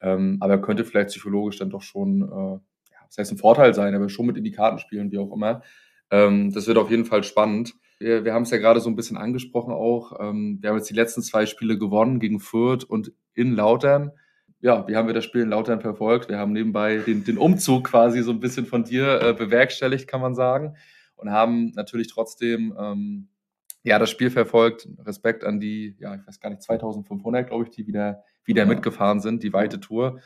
Ähm, 0.00 0.38
aber 0.40 0.60
könnte 0.60 0.84
vielleicht 0.84 1.08
psychologisch 1.08 1.58
dann 1.58 1.70
doch 1.70 1.82
schon 1.82 2.22
äh, 2.22 2.58
das 3.08 3.18
heißt 3.18 3.32
ein 3.32 3.38
Vorteil 3.38 3.74
sein, 3.74 3.94
aber 3.94 4.08
schon 4.08 4.26
mit 4.26 4.36
in 4.36 4.44
die 4.44 4.52
Karten 4.52 4.78
spielen, 4.78 5.10
wie 5.10 5.18
auch 5.18 5.32
immer. 5.32 5.62
Ähm, 6.10 6.52
das 6.52 6.66
wird 6.66 6.78
auf 6.78 6.90
jeden 6.90 7.04
Fall 7.04 7.24
spannend. 7.24 7.74
Wir, 7.98 8.24
wir 8.24 8.32
haben 8.32 8.42
es 8.42 8.50
ja 8.50 8.58
gerade 8.58 8.80
so 8.80 8.88
ein 8.88 8.96
bisschen 8.96 9.16
angesprochen 9.16 9.72
auch. 9.72 10.18
Ähm, 10.20 10.58
wir 10.60 10.70
haben 10.70 10.76
jetzt 10.76 10.90
die 10.90 10.94
letzten 10.94 11.22
zwei 11.22 11.46
Spiele 11.46 11.78
gewonnen 11.78 12.20
gegen 12.20 12.40
Fürth 12.40 12.84
und 12.84 13.12
in 13.34 13.54
Lautern. 13.54 14.12
Ja, 14.60 14.86
wie 14.88 14.96
haben 14.96 15.06
wir 15.06 15.14
das 15.14 15.24
Spiel 15.24 15.42
in 15.42 15.50
Lautern 15.50 15.80
verfolgt? 15.80 16.28
Wir 16.28 16.38
haben 16.38 16.52
nebenbei 16.52 16.98
den, 16.98 17.24
den 17.24 17.38
Umzug 17.38 17.84
quasi 17.84 18.22
so 18.22 18.32
ein 18.32 18.40
bisschen 18.40 18.66
von 18.66 18.84
dir 18.84 19.20
äh, 19.22 19.32
bewerkstelligt, 19.32 20.08
kann 20.08 20.20
man 20.20 20.34
sagen. 20.34 20.76
Und 21.18 21.30
haben 21.30 21.72
natürlich 21.74 22.08
trotzdem 22.08 22.74
ähm, 22.78 23.28
ja, 23.82 23.98
das 23.98 24.10
Spiel 24.10 24.30
verfolgt. 24.30 24.88
Respekt 25.04 25.44
an 25.44 25.60
die, 25.60 25.96
ja, 25.98 26.14
ich 26.14 26.26
weiß 26.26 26.40
gar 26.40 26.50
nicht, 26.50 26.62
2500, 26.62 27.46
glaube 27.46 27.64
ich, 27.64 27.70
die 27.70 27.86
wieder, 27.86 28.24
wieder 28.44 28.62
ja. 28.62 28.68
mitgefahren 28.68 29.20
sind, 29.20 29.42
die 29.42 29.52
weite 29.52 29.80
Tour 29.80 30.20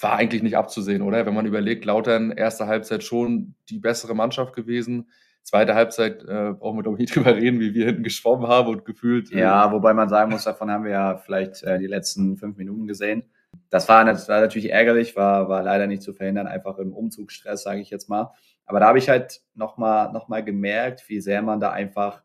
war 0.00 0.14
eigentlich 0.14 0.42
nicht 0.42 0.56
abzusehen, 0.56 1.02
oder? 1.02 1.26
Wenn 1.26 1.34
man 1.34 1.46
überlegt, 1.46 1.84
Lautern 1.84 2.30
erste 2.30 2.66
Halbzeit 2.66 3.02
schon 3.02 3.54
die 3.68 3.78
bessere 3.78 4.14
Mannschaft 4.14 4.54
gewesen. 4.54 5.08
Zweite 5.42 5.74
Halbzeit 5.74 6.22
äh, 6.24 6.52
brauchen 6.52 6.78
wir, 6.78 6.82
glaube 6.82 6.96
ich, 6.96 7.00
nicht 7.00 7.16
drüber 7.16 7.34
reden, 7.34 7.58
wie 7.60 7.74
wir 7.74 7.86
hinten 7.86 8.02
geschwommen 8.02 8.46
haben 8.48 8.68
und 8.68 8.84
gefühlt. 8.84 9.32
Äh, 9.32 9.40
ja, 9.40 9.72
wobei 9.72 9.94
man 9.94 10.08
sagen 10.08 10.30
muss, 10.30 10.44
davon 10.44 10.70
haben 10.70 10.84
wir 10.84 10.92
ja 10.92 11.16
vielleicht 11.16 11.62
äh, 11.62 11.78
die 11.78 11.86
letzten 11.86 12.36
fünf 12.36 12.56
Minuten 12.56 12.86
gesehen. 12.86 13.24
Das 13.70 13.88
war, 13.88 14.04
das 14.04 14.28
war 14.28 14.40
natürlich 14.40 14.70
ärgerlich, 14.70 15.16
war, 15.16 15.48
war 15.48 15.62
leider 15.62 15.86
nicht 15.86 16.02
zu 16.02 16.12
verhindern, 16.12 16.46
einfach 16.46 16.78
im 16.78 16.92
Umzugsstress, 16.92 17.62
sage 17.62 17.80
ich 17.80 17.90
jetzt 17.90 18.08
mal. 18.08 18.32
Aber 18.68 18.80
da 18.80 18.86
habe 18.86 18.98
ich 18.98 19.08
halt 19.08 19.40
nochmal 19.54 20.12
noch 20.12 20.28
mal 20.28 20.44
gemerkt, 20.44 21.08
wie 21.08 21.20
sehr 21.20 21.42
man 21.42 21.58
da 21.58 21.72
einfach 21.72 22.22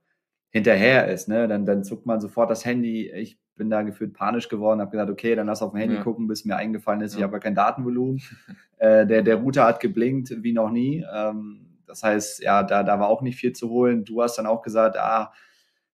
hinterher 0.49 1.07
ist. 1.07 1.27
Ne? 1.29 1.47
Dann, 1.47 1.65
dann 1.65 1.83
zuckt 1.83 2.05
man 2.05 2.19
sofort 2.19 2.51
das 2.51 2.65
Handy. 2.65 3.09
Ich 3.11 3.39
bin 3.55 3.69
da 3.69 3.81
gefühlt 3.81 4.13
panisch 4.13 4.49
geworden, 4.49 4.81
habe 4.81 4.91
gesagt, 4.91 5.09
okay, 5.09 5.35
dann 5.35 5.47
lass 5.47 5.61
auf 5.61 5.71
dem 5.71 5.79
Handy 5.79 5.95
ja. 5.95 6.03
gucken, 6.03 6.27
bis 6.27 6.43
mir 6.43 6.57
eingefallen 6.57 7.01
ist, 7.01 7.13
ja. 7.13 7.19
ich 7.19 7.23
habe 7.23 7.33
ja 7.33 7.39
kein 7.39 7.55
Datenvolumen. 7.55 8.21
äh, 8.77 9.07
der, 9.07 9.21
der 9.21 9.37
Router 9.37 9.65
hat 9.65 9.79
geblinkt 9.79 10.31
wie 10.43 10.53
noch 10.53 10.69
nie. 10.69 11.05
Ähm, 11.11 11.79
das 11.87 12.03
heißt, 12.03 12.43
ja, 12.43 12.63
da, 12.63 12.83
da 12.83 12.99
war 12.99 13.07
auch 13.07 13.21
nicht 13.21 13.37
viel 13.37 13.53
zu 13.53 13.69
holen. 13.69 14.03
Du 14.03 14.21
hast 14.21 14.37
dann 14.37 14.47
auch 14.47 14.61
gesagt, 14.61 14.97
ah, 14.97 15.31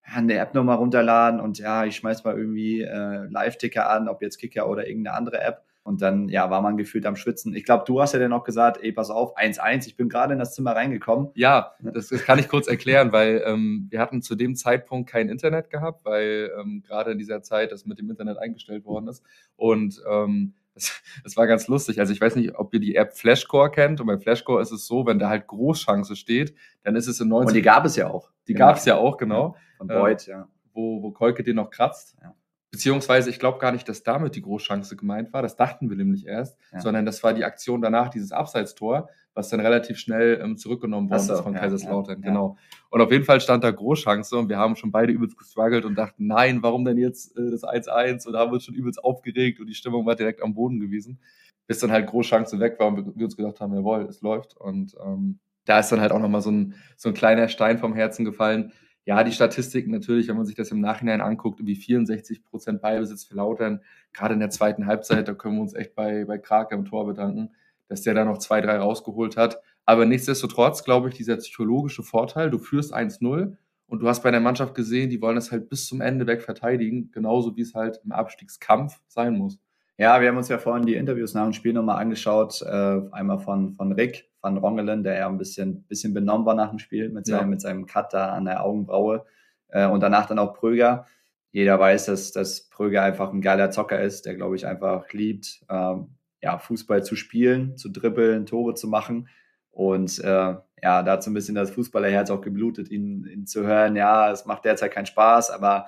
eine 0.01 0.35
App 0.35 0.55
nochmal 0.55 0.77
runterladen 0.77 1.39
und 1.39 1.59
ja, 1.59 1.85
ich 1.85 1.97
schmeiß 1.97 2.23
mal 2.23 2.35
irgendwie 2.35 2.81
äh, 2.81 3.27
Live-Ticker 3.29 3.89
an, 3.89 4.07
ob 4.07 4.21
jetzt 4.21 4.39
Kicker 4.39 4.67
oder 4.67 4.87
irgendeine 4.87 5.15
andere 5.15 5.41
App. 5.41 5.63
Und 5.89 6.03
dann, 6.03 6.29
ja, 6.29 6.51
war 6.51 6.61
man 6.61 6.77
gefühlt 6.77 7.07
am 7.07 7.15
Schwitzen. 7.15 7.55
Ich 7.55 7.63
glaube, 7.63 7.83
du 7.87 7.99
hast 7.99 8.13
ja 8.13 8.19
dann 8.19 8.31
auch 8.31 8.43
gesagt, 8.43 8.77
ey, 8.79 8.91
pass 8.91 9.09
auf, 9.09 9.35
1-1, 9.35 9.87
ich 9.87 9.97
bin 9.97 10.07
gerade 10.07 10.33
in 10.33 10.39
das 10.39 10.53
Zimmer 10.53 10.75
reingekommen. 10.75 11.29
Ja, 11.33 11.73
das, 11.81 12.09
das 12.09 12.23
kann 12.25 12.37
ich 12.37 12.47
kurz 12.47 12.67
erklären, 12.67 13.11
weil 13.11 13.41
ähm, 13.43 13.87
wir 13.89 13.99
hatten 13.99 14.21
zu 14.21 14.35
dem 14.35 14.55
Zeitpunkt 14.55 15.09
kein 15.09 15.29
Internet 15.29 15.71
gehabt, 15.71 16.05
weil 16.05 16.51
ähm, 16.61 16.83
gerade 16.85 17.13
in 17.13 17.17
dieser 17.17 17.41
Zeit 17.41 17.71
das 17.71 17.87
mit 17.87 17.97
dem 17.97 18.07
Internet 18.07 18.37
eingestellt 18.37 18.85
worden 18.85 19.07
ist. 19.07 19.23
Und 19.55 19.99
ähm, 20.07 20.53
das, 20.75 21.01
das, 21.23 21.35
war 21.37 21.47
ganz 21.47 21.67
lustig. 21.67 21.99
Also 21.99 22.13
ich 22.13 22.21
weiß 22.21 22.35
nicht, 22.35 22.53
ob 22.53 22.71
ihr 22.71 22.79
die 22.79 22.93
App 22.95 23.17
Flashcore 23.17 23.71
kennt. 23.71 23.99
Und 23.99 24.05
bei 24.05 24.19
Flashcore 24.19 24.61
ist 24.61 24.71
es 24.71 24.85
so, 24.85 25.07
wenn 25.07 25.17
da 25.17 25.27
halt 25.27 25.47
Großchance 25.47 26.15
steht, 26.15 26.53
dann 26.83 26.95
ist 26.97 27.07
es 27.07 27.19
in 27.19 27.29
90... 27.29 27.47
Und 27.47 27.55
die 27.55 27.63
gab 27.63 27.85
es 27.85 27.95
ja 27.95 28.11
auch. 28.11 28.29
Die 28.47 28.53
gab 28.53 28.77
es 28.77 28.85
ja 28.85 28.95
auch, 28.95 29.17
genau. 29.17 29.55
Von 29.77 29.87
Beuth, 29.87 30.27
äh, 30.27 30.31
ja. 30.33 30.47
Wo, 30.71 31.01
wo 31.01 31.09
Kolke 31.09 31.41
den 31.41 31.55
noch 31.55 31.71
kratzt. 31.71 32.15
Ja. 32.21 32.35
Beziehungsweise, 32.71 33.31
ich 33.31 33.39
glaube 33.39 33.57
gar 33.57 33.71
nicht, 33.71 33.89
dass 33.89 34.03
damit 34.03 34.35
die 34.35 34.43
Großchance 34.43 34.95
gemeint 34.95 35.33
war. 35.33 35.41
Das 35.41 35.55
dachten 35.55 35.89
wir 35.89 35.97
nämlich 35.97 36.27
erst, 36.27 36.55
ja. 36.71 36.79
sondern 36.79 37.03
das 37.03 37.23
war 37.23 37.33
die 37.33 37.43
Aktion 37.43 37.81
danach, 37.81 38.09
dieses 38.09 38.31
Abseitstor, 38.31 39.09
was 39.33 39.49
dann 39.49 39.59
relativ 39.59 39.97
schnell 39.97 40.39
ähm, 40.43 40.55
zurückgenommen 40.55 41.09
worden 41.09 41.23
so, 41.23 41.33
ist 41.33 41.41
von 41.41 41.55
ja, 41.55 41.61
Kaiserslautern. 41.61 42.21
Ja, 42.21 42.27
genau. 42.27 42.57
Und 42.91 43.01
auf 43.01 43.11
jeden 43.11 43.25
Fall 43.25 43.41
stand 43.41 43.63
da 43.63 43.71
Großchance 43.71 44.37
und 44.37 44.49
wir 44.49 44.57
haben 44.57 44.75
schon 44.75 44.91
beide 44.91 45.11
übelst 45.11 45.35
gestruggelt 45.35 45.83
und 45.83 45.95
dachten, 45.95 46.27
nein, 46.27 46.61
warum 46.61 46.85
denn 46.85 46.97
jetzt 46.97 47.35
äh, 47.37 47.49
das 47.49 47.63
1-1? 47.63 48.27
Und 48.27 48.33
da 48.33 48.39
haben 48.39 48.51
wir 48.51 48.55
uns 48.55 48.65
schon 48.65 48.75
übelst 48.75 49.03
aufgeregt 49.03 49.59
und 49.59 49.65
die 49.65 49.73
Stimmung 49.75 50.05
war 50.05 50.15
direkt 50.15 50.43
am 50.43 50.53
Boden 50.53 50.79
gewesen. 50.79 51.19
Bis 51.65 51.79
dann 51.79 51.91
halt 51.91 52.05
Großchance 52.07 52.59
weg 52.59 52.75
war 52.79 52.87
und 52.87 52.97
wir, 52.97 53.15
wir 53.15 53.25
uns 53.25 53.35
gedacht 53.35 53.59
haben, 53.61 53.73
jawohl, 53.73 54.01
es 54.03 54.21
läuft. 54.21 54.55
Und 54.55 54.95
ähm, 55.03 55.39
da 55.65 55.79
ist 55.79 55.91
dann 55.91 56.01
halt 56.01 56.11
auch 56.11 56.19
nochmal 56.19 56.41
so 56.41 56.51
ein, 56.51 56.75
so 56.97 57.09
ein 57.09 57.15
kleiner 57.15 57.47
Stein 57.47 57.79
vom 57.79 57.95
Herzen 57.95 58.25
gefallen 58.25 58.73
ja, 59.09 59.23
die 59.23 59.31
Statistiken 59.31 59.89
natürlich, 59.89 60.27
wenn 60.27 60.37
man 60.37 60.45
sich 60.45 60.53
das 60.53 60.69
im 60.69 60.81
Nachhinein 60.81 61.19
anguckt, 61.19 61.65
wie 61.65 61.75
64 61.75 62.43
Prozent 62.43 62.79
Ballbesitz 62.79 63.23
für 63.23 63.33
Lautern, 63.33 63.81
gerade 64.13 64.35
in 64.35 64.39
der 64.39 64.51
zweiten 64.51 64.85
Halbzeit, 64.85 65.27
da 65.27 65.33
können 65.33 65.55
wir 65.55 65.63
uns 65.63 65.73
echt 65.73 65.95
bei, 65.95 66.25
bei 66.25 66.37
Krake 66.37 66.75
im 66.75 66.85
Tor 66.85 67.07
bedanken, 67.07 67.49
dass 67.87 68.03
der 68.03 68.13
da 68.13 68.23
noch 68.23 68.37
zwei, 68.37 68.61
drei 68.61 68.77
rausgeholt 68.77 69.35
hat. 69.35 69.63
Aber 69.83 70.05
nichtsdestotrotz, 70.05 70.83
glaube 70.83 71.09
ich, 71.09 71.15
dieser 71.15 71.37
psychologische 71.37 72.03
Vorteil, 72.03 72.51
du 72.51 72.59
führst 72.59 72.93
1-0 72.93 73.57
und 73.87 73.99
du 73.99 74.07
hast 74.07 74.21
bei 74.21 74.29
der 74.29 74.41
Mannschaft 74.41 74.75
gesehen, 74.75 75.09
die 75.09 75.19
wollen 75.23 75.37
das 75.37 75.51
halt 75.51 75.69
bis 75.69 75.87
zum 75.87 76.01
Ende 76.01 76.27
weg 76.27 76.43
verteidigen, 76.43 77.09
genauso 77.09 77.55
wie 77.55 77.61
es 77.61 77.73
halt 77.73 77.99
im 78.05 78.11
Abstiegskampf 78.11 79.01
sein 79.07 79.33
muss. 79.33 79.57
Ja, 79.99 80.21
wir 80.21 80.29
haben 80.29 80.37
uns 80.37 80.47
ja 80.47 80.57
vorhin 80.57 80.85
die 80.85 80.95
Interviews 80.95 81.33
nach 81.33 81.43
dem 81.43 81.51
Spiel 81.51 81.73
nochmal 81.73 82.01
angeschaut. 82.01 82.61
Äh, 82.61 83.01
einmal 83.11 83.39
von, 83.39 83.75
von 83.75 83.91
Rick 83.91 84.29
van 84.39 84.55
Rongelen, 84.55 85.03
der 85.03 85.17
ja 85.17 85.27
ein 85.27 85.37
bisschen, 85.37 85.83
bisschen 85.83 86.13
benommen 86.13 86.45
war 86.45 86.55
nach 86.55 86.69
dem 86.69 86.79
Spiel 86.79 87.09
mit 87.09 87.25
seinem, 87.25 87.39
ja. 87.41 87.47
mit 87.47 87.59
seinem 87.59 87.85
Cut 87.85 88.13
da 88.13 88.29
an 88.29 88.45
der 88.45 88.63
Augenbraue. 88.63 89.25
Äh, 89.67 89.87
und 89.87 89.99
danach 89.99 90.25
dann 90.25 90.39
auch 90.39 90.53
Pröger. 90.53 91.05
Jeder 91.51 91.77
weiß, 91.77 92.05
dass, 92.05 92.31
dass 92.31 92.69
Pröger 92.69 93.03
einfach 93.03 93.33
ein 93.33 93.41
geiler 93.41 93.71
Zocker 93.71 94.01
ist, 94.01 94.25
der, 94.25 94.35
glaube 94.35 94.55
ich, 94.55 94.65
einfach 94.65 95.11
liebt, 95.11 95.65
ähm, 95.69 96.11
ja, 96.41 96.57
Fußball 96.59 97.03
zu 97.03 97.17
spielen, 97.17 97.75
zu 97.75 97.89
dribbeln, 97.89 98.45
Tore 98.45 98.75
zu 98.75 98.87
machen. 98.87 99.27
Und 99.69 100.17
äh, 100.19 100.55
ja, 100.81 101.03
dazu 101.03 101.29
ein 101.29 101.33
bisschen 101.33 101.55
das 101.55 101.71
Fußballerherz 101.71 102.31
auch 102.31 102.39
geblutet, 102.39 102.89
ihn, 102.89 103.25
ihn 103.25 103.47
zu 103.47 103.67
hören. 103.67 103.97
Ja, 103.97 104.31
es 104.31 104.45
macht 104.45 104.63
derzeit 104.63 104.93
keinen 104.93 105.07
Spaß, 105.07 105.51
aber 105.51 105.87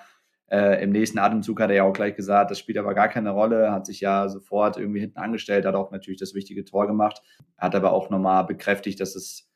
äh, 0.52 0.84
Im 0.84 0.92
nächsten 0.92 1.18
Atemzug 1.18 1.62
hat 1.62 1.70
er 1.70 1.78
ja 1.78 1.84
auch 1.84 1.94
gleich 1.94 2.14
gesagt, 2.14 2.52
das 2.52 2.60
spielt 2.60 2.78
aber 2.78 2.94
gar 2.94 3.08
keine 3.08 3.30
Rolle, 3.30 3.72
hat 3.72 3.86
sich 3.86 4.02
ja 4.02 4.28
sofort 4.28 4.76
irgendwie 4.76 5.00
hinten 5.00 5.18
angestellt, 5.18 5.66
hat 5.66 5.76
auch 5.76 5.92
natürlich 5.92 6.20
das 6.20 6.36
wichtige 6.36 6.66
Tor 6.66 6.88
gemacht, 6.88 7.22
hat 7.58 7.74
aber 7.74 7.94
auch 7.94 8.10
nochmal 8.10 8.44
bekräftigt, 8.44 9.00
dass 9.00 9.16
es 9.16 9.50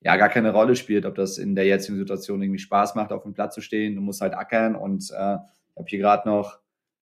ja 0.00 0.16
gar 0.16 0.28
keine 0.28 0.52
Rolle 0.52 0.76
spielt, 0.76 1.06
ob 1.06 1.14
das 1.14 1.38
in 1.38 1.54
der 1.54 1.64
jetzigen 1.64 1.96
Situation 1.96 2.42
irgendwie 2.42 2.58
Spaß 2.58 2.96
macht, 2.96 3.12
auf 3.12 3.22
dem 3.22 3.32
Platz 3.32 3.54
zu 3.54 3.62
stehen. 3.62 3.94
Du 3.94 4.02
musst 4.02 4.20
halt 4.20 4.34
ackern 4.34 4.76
und 4.76 5.10
äh, 5.10 5.36
ich 5.36 5.76
habe 5.76 5.86
hier 5.88 5.98
gerade 6.00 6.28
noch 6.28 6.58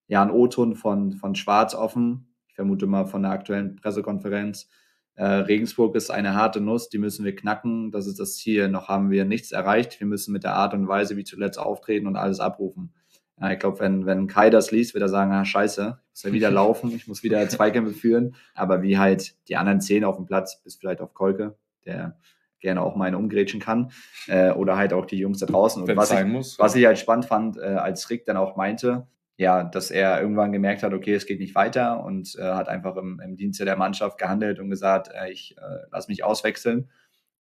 ja 0.07 0.23
einen 0.23 0.31
O-Ton 0.31 0.77
von, 0.77 1.15
von 1.15 1.35
Schwarz 1.35 1.75
offen. 1.75 2.33
Ich 2.47 2.55
vermute 2.55 2.87
mal 2.87 3.07
von 3.07 3.23
der 3.23 3.33
aktuellen 3.33 3.75
Pressekonferenz. 3.75 4.69
Äh, 5.17 5.25
Regensburg 5.25 5.97
ist 5.97 6.11
eine 6.11 6.35
harte 6.35 6.61
Nuss, 6.61 6.89
die 6.89 6.99
müssen 6.99 7.25
wir 7.25 7.35
knacken. 7.35 7.91
Das 7.91 8.07
ist 8.07 8.21
das 8.21 8.37
Ziel. 8.37 8.69
Noch 8.69 8.87
haben 8.87 9.11
wir 9.11 9.25
nichts 9.25 9.51
erreicht. 9.51 9.99
Wir 9.99 10.07
müssen 10.07 10.33
mit 10.33 10.45
der 10.45 10.55
Art 10.55 10.73
und 10.73 10.87
Weise, 10.87 11.17
wie 11.17 11.25
zuletzt 11.25 11.59
auftreten 11.59 12.07
und 12.07 12.15
alles 12.15 12.39
abrufen. 12.39 12.95
Ja, 13.41 13.51
ich 13.51 13.59
glaube, 13.59 13.81
wenn, 13.81 14.07
wenn 14.07 14.27
Kai 14.27 14.51
das 14.51 14.71
liest, 14.71 14.95
wird 14.95 15.03
er 15.03 15.09
sagen, 15.09 15.33
ah, 15.33 15.45
scheiße, 15.45 15.99
ich 15.99 16.11
muss 16.11 16.23
ja 16.23 16.33
wieder 16.33 16.51
laufen, 16.53 16.95
ich 16.95 17.09
muss 17.09 17.23
wieder 17.23 17.49
Zweikämpfe 17.49 17.93
führen. 17.93 18.37
Aber 18.55 18.83
wie 18.83 18.99
halt 18.99 19.35
die 19.49 19.57
anderen 19.57 19.81
zehn 19.81 20.05
auf 20.05 20.17
dem 20.17 20.27
Platz, 20.27 20.63
bis 20.63 20.77
vielleicht 20.77 21.01
auf 21.01 21.15
Kolke, 21.15 21.57
der 21.85 22.17
gerne 22.61 22.83
auch 22.83 22.97
mal 22.97 23.07
einen 23.07 23.17
umgrätschen 23.17 23.61
kann. 23.61 23.93
Äh, 24.27 24.51
oder 24.53 24.77
halt 24.77 24.93
auch 24.93 25.07
die 25.07 25.19
Jungs 25.19 25.39
da 25.39 25.47
draußen. 25.47 25.83
Und 25.83 25.97
was 25.97 26.11
ich, 26.11 26.25
muss, 26.25 26.59
was 26.59 26.75
ich 26.75 26.87
halt 26.87 26.99
spannend 26.99 27.27
fand, 27.27 27.59
äh, 27.59 27.61
als 27.61 28.09
Rick 28.11 28.25
dann 28.25 28.37
auch 28.37 28.57
meinte, 28.57 29.07
ja, 29.37 29.65
dass 29.65 29.91
er 29.91 30.21
irgendwann 30.21 30.53
gemerkt 30.53 30.83
hat, 30.83 30.95
okay, 30.95 31.15
es 31.15 31.27
geht 31.27 31.41
nicht 31.41 31.55
weiter 31.55 32.05
und 32.05 32.37
äh, 32.37 32.43
hat 32.43 32.69
einfach 32.69 32.97
im, 32.97 33.21
im 33.21 33.37
Dienste 33.37 33.65
der 33.65 33.77
Mannschaft 33.77 34.17
gehandelt 34.19 34.61
und 34.61 34.71
gesagt, 34.71 35.11
äh, 35.13 35.31
ich 35.31 35.57
äh, 35.59 35.87
lass 35.91 36.09
mich 36.09 36.25
auswechseln. 36.25 36.91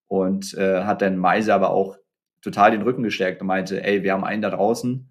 Und 0.06 0.54
äh, 0.54 0.82
hat 0.82 1.00
dann 1.00 1.16
Meise 1.16 1.54
aber 1.54 1.70
auch 1.70 1.96
total 2.42 2.72
den 2.72 2.82
Rücken 2.82 3.02
gestärkt 3.02 3.40
und 3.40 3.46
meinte, 3.46 3.82
ey, 3.82 4.02
wir 4.02 4.12
haben 4.12 4.24
einen 4.24 4.42
da 4.42 4.50
draußen, 4.50 5.10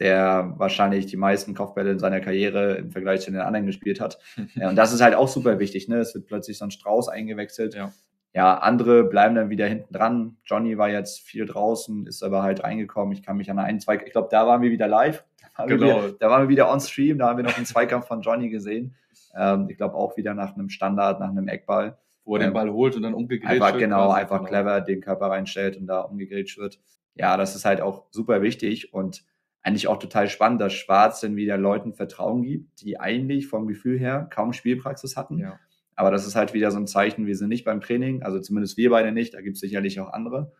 der 0.00 0.54
wahrscheinlich 0.56 1.06
die 1.06 1.18
meisten 1.18 1.54
Kopfbälle 1.54 1.92
in 1.92 1.98
seiner 1.98 2.20
Karriere 2.20 2.76
im 2.76 2.90
Vergleich 2.90 3.20
zu 3.20 3.30
den 3.30 3.40
anderen 3.40 3.66
gespielt 3.66 4.00
hat. 4.00 4.18
Ja, 4.54 4.70
und 4.70 4.76
das 4.76 4.92
ist 4.92 5.00
halt 5.00 5.14
auch 5.14 5.28
super 5.28 5.58
wichtig. 5.58 5.88
Ne? 5.88 5.98
Es 5.98 6.14
wird 6.14 6.26
plötzlich 6.26 6.58
so 6.58 6.64
ein 6.64 6.70
Strauß 6.70 7.08
eingewechselt. 7.08 7.74
Ja. 7.74 7.92
ja, 8.32 8.58
andere 8.58 9.04
bleiben 9.04 9.34
dann 9.34 9.50
wieder 9.50 9.66
hinten 9.66 9.92
dran. 9.92 10.38
Johnny 10.44 10.76
war 10.76 10.88
jetzt 10.88 11.20
viel 11.20 11.46
draußen, 11.46 12.06
ist 12.06 12.22
aber 12.22 12.42
halt 12.42 12.64
reingekommen. 12.64 13.12
Ich 13.12 13.22
kann 13.22 13.36
mich 13.36 13.50
an 13.50 13.58
einen, 13.58 13.80
zwei, 13.80 13.96
ich 13.96 14.12
glaube, 14.12 14.28
da 14.30 14.46
waren 14.46 14.62
wir 14.62 14.70
wieder 14.70 14.88
live. 14.88 15.24
Da 15.40 15.58
waren, 15.58 15.68
genau. 15.68 15.86
wir, 15.86 15.96
wieder, 15.96 16.12
da 16.18 16.30
waren 16.30 16.42
wir 16.42 16.48
wieder 16.48 16.72
on 16.72 16.80
stream. 16.80 17.18
Da 17.18 17.28
haben 17.28 17.36
wir 17.36 17.44
noch 17.44 17.56
einen 17.56 17.66
Zweikampf 17.66 18.06
von 18.06 18.22
Johnny 18.22 18.48
gesehen. 18.48 18.96
Ähm, 19.36 19.68
ich 19.68 19.76
glaube 19.76 19.94
auch 19.94 20.16
wieder 20.16 20.34
nach 20.34 20.54
einem 20.54 20.70
Standard, 20.70 21.20
nach 21.20 21.28
einem 21.28 21.48
Eckball. 21.48 21.98
Wo 22.24 22.36
er 22.36 22.42
ähm, 22.42 22.48
den 22.48 22.54
Ball 22.54 22.70
holt 22.70 22.96
und 22.96 23.02
dann 23.02 23.14
umgegrätscht 23.14 23.52
einfach, 23.52 23.72
wird. 23.72 23.80
Genau, 23.80 24.10
einfach 24.10 24.38
genau. 24.38 24.48
clever 24.48 24.80
den 24.80 25.00
Körper 25.00 25.26
reinstellt 25.26 25.76
und 25.76 25.86
da 25.86 26.00
umgegrätscht 26.00 26.58
wird. 26.58 26.80
Ja, 27.14 27.36
das 27.36 27.54
ist 27.54 27.64
halt 27.64 27.80
auch 27.80 28.06
super 28.10 28.42
wichtig 28.42 28.94
und 28.94 29.24
eigentlich 29.62 29.88
auch 29.88 29.98
total 29.98 30.28
spannend, 30.28 30.60
dass 30.60 30.72
Schwarz 30.72 31.20
dann 31.20 31.36
wieder 31.36 31.58
Leuten 31.58 31.92
Vertrauen 31.92 32.42
gibt, 32.42 32.80
die 32.82 32.98
eigentlich 32.98 33.46
vom 33.46 33.66
Gefühl 33.66 33.98
her 33.98 34.28
kaum 34.30 34.52
Spielpraxis 34.52 35.16
hatten. 35.16 35.38
Ja. 35.38 35.58
Aber 35.94 36.10
das 36.10 36.26
ist 36.26 36.34
halt 36.34 36.54
wieder 36.54 36.70
so 36.70 36.78
ein 36.78 36.86
Zeichen, 36.86 37.26
wir 37.26 37.36
sind 37.36 37.50
nicht 37.50 37.64
beim 37.64 37.82
Training, 37.82 38.22
also 38.22 38.40
zumindest 38.40 38.78
wir 38.78 38.90
beide 38.90 39.12
nicht, 39.12 39.34
da 39.34 39.42
gibt 39.42 39.56
es 39.56 39.60
sicherlich 39.60 40.00
auch 40.00 40.12
andere, 40.12 40.52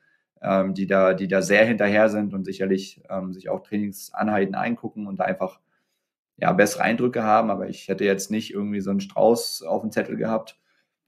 ähm, 0.43 0.75
die, 0.75 0.87
da, 0.87 1.15
die 1.15 1.29
da 1.29 1.41
sehr 1.41 1.65
hinterher 1.65 2.11
sind 2.11 2.35
und 2.35 2.45
sicherlich 2.45 3.03
ähm, 3.09 3.33
sich 3.33 3.49
auch 3.49 3.61
Trainingsanheiten 3.61 4.55
eingucken 4.55 5.07
und 5.07 5.19
da 5.19 5.25
einfach 5.25 5.61
ja, 6.37 6.53
bessere 6.53 6.83
Eindrücke 6.83 7.23
haben. 7.23 7.51
Aber 7.51 7.69
ich 7.69 7.89
hätte 7.89 8.05
jetzt 8.05 8.31
nicht 8.31 8.53
irgendwie 8.53 8.81
so 8.81 8.91
einen 8.91 9.01
Strauß 9.01 9.63
auf 9.63 9.83
dem 9.83 9.93
Zettel 9.93 10.17
gehabt, 10.17 10.59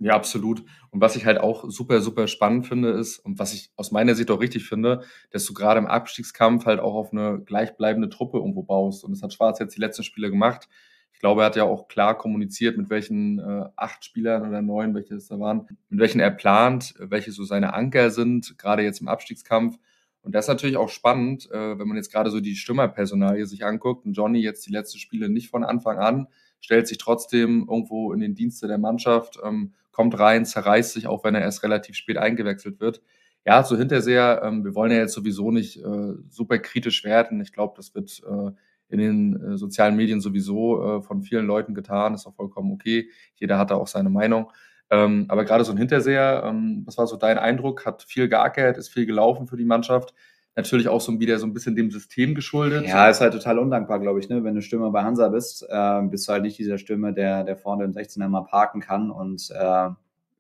ja, 0.03 0.15
absolut. 0.15 0.65
Und 0.91 1.01
was 1.01 1.15
ich 1.15 1.27
halt 1.27 1.39
auch 1.39 1.65
super, 1.69 2.01
super 2.01 2.27
spannend 2.27 2.67
finde, 2.67 2.91
ist, 2.91 3.21
und 3.21 3.39
was 3.39 3.55
ich 3.55 3.71
aus 3.77 3.93
meiner 3.93 4.17
Sicht 4.17 4.31
auch 4.33 4.41
richtig 4.41 4.65
finde, 4.65 5.03
dass 5.31 5.45
du 5.45 5.55
gerade 5.55 5.79
im 5.79 5.87
Abstiegskampf 5.87 6.67
halt 6.67 6.81
auch 6.81 6.95
auf 6.95 7.13
eine 7.13 7.41
gleichbleibende 7.41 8.09
Truppe 8.09 8.39
irgendwo 8.39 8.65
baust. 8.65 9.05
Und 9.05 9.13
das 9.13 9.23
hat 9.23 9.33
Schwarz 9.33 9.61
jetzt 9.61 9.77
die 9.77 9.81
letzten 9.81 10.03
Spiele 10.03 10.29
gemacht. 10.29 10.69
Ich 11.13 11.21
glaube, 11.21 11.43
er 11.43 11.47
hat 11.47 11.57
ja 11.57 11.63
auch 11.63 11.87
klar 11.87 12.19
kommuniziert, 12.19 12.77
mit 12.77 12.91
welchen 12.91 13.39
äh, 13.39 13.69
acht 13.77 14.05
Spielern 14.05 14.49
oder 14.49 14.61
neun, 14.61 14.93
welche 14.93 15.15
es 15.15 15.29
da 15.29 15.39
waren, 15.39 15.69
mit 15.89 16.01
welchen 16.01 16.19
er 16.19 16.33
plant, 16.33 16.95
welche 16.99 17.31
so 17.31 17.45
seine 17.45 17.75
Anker 17.75 18.11
sind, 18.11 18.59
gerade 18.59 18.83
jetzt 18.83 19.01
im 19.01 19.09
Abstiegskampf. 19.09 19.79
Und 20.23 20.35
das 20.35 20.47
ist 20.47 20.49
natürlich 20.49 20.77
auch 20.77 20.89
spannend, 20.89 21.49
äh, 21.53 21.79
wenn 21.79 21.87
man 21.87 21.97
jetzt 21.97 22.11
gerade 22.11 22.31
so 22.31 22.41
die 22.41 22.57
Stürmerpersonalie 22.57 23.47
sich 23.47 23.65
anguckt 23.65 24.05
und 24.05 24.15
Johnny 24.15 24.41
jetzt 24.41 24.67
die 24.67 24.73
letzten 24.73 24.99
Spiele 24.99 25.29
nicht 25.29 25.49
von 25.49 25.63
Anfang 25.63 25.99
an, 25.99 26.27
stellt 26.63 26.89
sich 26.89 26.97
trotzdem 26.97 27.67
irgendwo 27.69 28.13
in 28.15 28.21
den 28.21 28.35
Dienste 28.35 28.67
der 28.69 28.79
Mannschaft, 28.79 29.39
ähm, 29.45 29.75
kommt 29.91 30.19
rein, 30.19 30.47
zerreißt 30.47 30.95
sich, 30.95 31.07
auch 31.07 31.23
wenn 31.25 31.35
er 31.35 31.43
erst 31.43 31.63
relativ 31.63 31.97
spät 31.97 32.17
eingewechselt 32.17 32.81
wird. 32.81 33.03
Ja, 33.45 33.63
so 33.65 33.77
Hinterseher, 33.77 34.41
ähm, 34.45 34.65
wir 34.65 34.75
wollen 34.75 34.93
ja 34.93 34.99
jetzt 34.99 35.13
sowieso 35.13 35.51
nicht 35.51 35.77
äh, 35.79 36.15
super 36.31 36.59
kritisch 36.59 37.05
werden. 37.05 37.41
Ich 37.41 37.53
glaube, 37.53 37.75
das 37.77 37.95
wird 37.95 38.23
äh, 38.25 38.53
in 38.89 38.99
den 38.99 39.55
äh, 39.55 39.59
sozialen 39.59 39.97
Medien 39.97 40.21
sowieso 40.21 40.99
äh, 40.99 41.03
von 41.03 41.23
vielen 41.23 41.47
Leuten 41.47 41.75
getan. 41.75 42.15
Ist 42.15 42.27
auch 42.27 42.35
vollkommen 42.35 42.73
okay. 42.73 43.11
Jeder 43.35 43.59
hat 43.59 43.71
da 43.71 43.75
auch 43.75 43.89
seine 43.89 44.11
Meinung. 44.11 44.53
Ähm, 44.91 45.25
aber 45.29 45.45
gerade 45.45 45.65
so 45.65 45.73
ein 45.73 45.79
Hinterseher, 45.79 46.45
ähm, 46.47 46.83
was 46.85 46.99
war 46.99 47.07
so 47.07 47.17
dein 47.17 47.39
Eindruck? 47.39 47.85
Hat 47.85 48.03
viel 48.03 48.29
geackert, 48.29 48.79
ist 48.79 48.91
viel 48.91 49.07
gelaufen 49.07 49.47
für 49.47 49.57
die 49.57 49.65
Mannschaft 49.65 50.15
natürlich 50.57 50.89
auch 50.89 51.01
so 51.01 51.19
wieder 51.19 51.39
so 51.39 51.47
ein 51.47 51.55
bisschen 51.55 51.77
dem 51.77 51.91
System 51.91 52.35
geschuldet. 52.35 52.87
Ja, 52.87 53.09
ist 53.09 53.21
halt 53.21 53.33
total 53.33 53.59
undankbar, 53.59 54.01
glaube 54.01 54.21
ich, 54.21 54.29
ne? 54.29 54.45
Wenn 54.45 54.55
du 54.55 54.63
Stürmer 54.63 54.91
bei 54.91 55.03
Hansa 55.03 55.29
bist, 55.29 55.67
äh, 55.69 56.03
bist 56.03 56.29
du 56.29 56.33
halt 56.33 56.43
nicht 56.43 56.59
dieser 56.59 56.79
Stürmer, 56.79 57.13
der, 57.13 57.45
der 57.45 57.57
vorne 57.57 57.85
im 57.85 57.93
16er 57.93 58.29
mal 58.29 58.43
parken 58.43 58.81
kann 58.81 59.11
und 59.11 59.51
äh, 59.51 59.89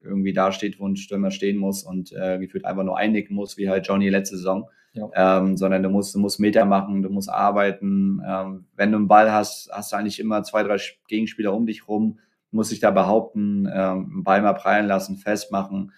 irgendwie 0.02 0.32
da 0.32 0.52
steht, 0.52 0.80
wo 0.80 0.86
ein 0.86 0.96
Stürmer 0.96 1.30
stehen 1.30 1.56
muss 1.56 1.82
und 1.82 2.12
äh, 2.12 2.38
gefühlt 2.38 2.64
einfach 2.64 2.84
nur 2.84 2.98
einnicken 2.98 3.34
muss, 3.34 3.56
wie 3.56 3.68
halt 3.68 3.86
Johnny 3.86 4.08
letzte 4.08 4.36
Saison. 4.36 4.68
Ja. 4.94 5.38
Ähm, 5.38 5.56
sondern 5.56 5.82
du 5.82 5.88
musst, 5.88 6.14
du 6.14 6.18
musst 6.18 6.38
Meter 6.38 6.66
machen, 6.66 7.00
du 7.00 7.08
musst 7.08 7.30
arbeiten. 7.30 8.20
Ähm, 8.26 8.66
wenn 8.76 8.92
du 8.92 8.98
einen 8.98 9.08
Ball 9.08 9.32
hast, 9.32 9.70
hast 9.72 9.92
du 9.92 9.96
eigentlich 9.96 10.20
immer 10.20 10.42
zwei, 10.42 10.62
drei 10.64 10.76
Gegenspieler 11.08 11.54
um 11.54 11.64
dich 11.64 11.88
rum, 11.88 12.18
musst 12.50 12.72
dich 12.72 12.80
da 12.80 12.90
behaupten, 12.90 13.66
ähm, 13.72 14.10
einen 14.12 14.24
Ball 14.24 14.42
mal 14.42 14.52
prallen 14.52 14.86
lassen, 14.86 15.16
festmachen. 15.16 15.92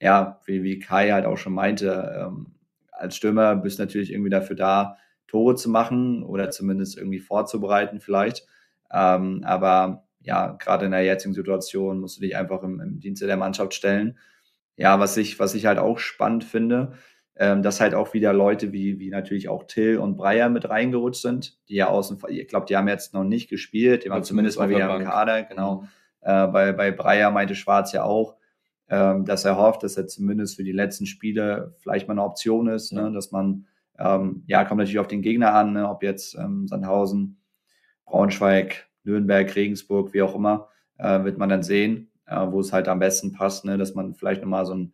Ja, 0.00 0.40
wie, 0.46 0.62
wie 0.62 0.78
Kai 0.78 1.10
halt 1.10 1.26
auch 1.26 1.36
schon 1.36 1.52
meinte, 1.52 2.26
ähm, 2.26 2.46
als 2.98 3.16
Stürmer 3.16 3.56
bist 3.56 3.78
du 3.78 3.82
natürlich 3.82 4.12
irgendwie 4.12 4.30
dafür 4.30 4.56
da, 4.56 4.96
Tore 5.28 5.54
zu 5.54 5.70
machen 5.70 6.24
oder 6.24 6.50
zumindest 6.50 6.96
irgendwie 6.96 7.20
vorzubereiten 7.20 8.00
vielleicht. 8.00 8.46
Ähm, 8.92 9.42
aber 9.44 10.04
ja, 10.20 10.52
gerade 10.52 10.86
in 10.86 10.90
der 10.90 11.04
jetzigen 11.04 11.34
Situation 11.34 12.00
musst 12.00 12.16
du 12.16 12.22
dich 12.22 12.36
einfach 12.36 12.62
im, 12.62 12.80
im, 12.80 12.98
Dienste 12.98 13.26
der 13.26 13.36
Mannschaft 13.36 13.74
stellen. 13.74 14.18
Ja, 14.76 14.98
was 14.98 15.16
ich, 15.16 15.38
was 15.38 15.54
ich 15.54 15.66
halt 15.66 15.78
auch 15.78 15.98
spannend 15.98 16.44
finde, 16.44 16.92
ähm, 17.36 17.62
dass 17.62 17.80
halt 17.80 17.94
auch 17.94 18.14
wieder 18.14 18.32
Leute 18.32 18.72
wie, 18.72 18.98
wie 18.98 19.10
natürlich 19.10 19.48
auch 19.48 19.64
Till 19.64 19.98
und 19.98 20.16
Breyer 20.16 20.48
mit 20.48 20.68
reingerutscht 20.68 21.22
sind, 21.22 21.58
die 21.68 21.76
ja 21.76 21.88
außen, 21.88 22.18
ich 22.28 22.48
glaube, 22.48 22.66
die 22.66 22.76
haben 22.76 22.88
jetzt 22.88 23.14
noch 23.14 23.24
nicht 23.24 23.48
gespielt, 23.48 24.04
die 24.04 24.10
waren 24.10 24.24
zumindest 24.24 24.58
mal 24.58 24.70
wieder 24.70 24.96
im 24.96 25.04
Kader, 25.04 25.44
genau. 25.44 25.82
Mhm. 25.82 25.88
Äh, 26.22 26.46
bei, 26.48 26.72
bei 26.72 26.90
Breyer 26.90 27.30
meinte 27.30 27.54
Schwarz 27.54 27.92
ja 27.92 28.02
auch, 28.02 28.37
ähm, 28.90 29.24
dass 29.24 29.44
er 29.44 29.56
hofft, 29.56 29.82
dass 29.82 29.96
er 29.96 30.06
zumindest 30.06 30.56
für 30.56 30.64
die 30.64 30.72
letzten 30.72 31.06
Spiele 31.06 31.74
vielleicht 31.78 32.08
mal 32.08 32.14
eine 32.14 32.24
Option 32.24 32.68
ist, 32.68 32.92
ne? 32.92 33.12
dass 33.12 33.32
man, 33.32 33.66
ähm, 33.98 34.44
ja, 34.46 34.64
kommt 34.64 34.78
natürlich 34.78 34.98
auf 34.98 35.08
den 35.08 35.22
Gegner 35.22 35.54
an, 35.54 35.72
ne? 35.74 35.88
ob 35.88 36.02
jetzt 36.02 36.34
ähm, 36.36 36.66
Sandhausen, 36.66 37.40
Braunschweig, 38.06 38.88
Nürnberg, 39.04 39.54
Regensburg, 39.54 40.14
wie 40.14 40.22
auch 40.22 40.34
immer, 40.34 40.68
äh, 40.98 41.24
wird 41.24 41.38
man 41.38 41.48
dann 41.48 41.62
sehen, 41.62 42.10
äh, 42.26 42.46
wo 42.50 42.60
es 42.60 42.72
halt 42.72 42.88
am 42.88 42.98
besten 42.98 43.32
passt, 43.32 43.64
ne? 43.64 43.76
dass 43.76 43.94
man 43.94 44.14
vielleicht 44.14 44.42
nochmal 44.42 44.66
so 44.66 44.74
ein 44.74 44.92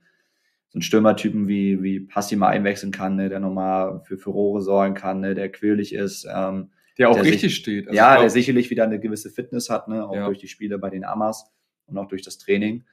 so 0.75 0.79
einen 0.79 0.83
Stürmertypen 0.83 1.47
wie, 1.47 1.85
wie 1.85 2.01
Passi 2.01 2.35
mal 2.35 2.49
einwechseln 2.49 2.91
kann, 2.91 3.15
ne, 3.15 3.29
der 3.29 3.39
nochmal 3.39 4.01
für 4.03 4.19
Furore 4.19 4.61
sorgen 4.61 4.95
kann, 4.95 5.21
ne, 5.21 5.37
der 5.37 5.49
quirlig 5.49 5.95
ist. 5.95 6.27
Ähm, 6.29 6.73
der 6.99 7.11
auch 7.11 7.15
der 7.15 7.23
richtig 7.23 7.53
sich, 7.53 7.57
steht. 7.57 7.87
Also 7.87 7.97
ja, 7.97 8.19
der 8.19 8.29
sicherlich 8.29 8.71
wieder 8.71 8.83
eine 8.83 8.99
gewisse 8.99 9.31
Fitness 9.31 9.71
hat, 9.71 9.87
ne, 9.87 10.05
auch 10.05 10.17
ja. 10.17 10.27
durch 10.27 10.39
die 10.39 10.49
Spiele 10.49 10.79
bei 10.79 10.91
den 10.91 11.05
Amas 11.05 11.49
und 11.87 11.97
auch 11.97 12.09
durch 12.09 12.23
das 12.23 12.39
Training. 12.39 12.85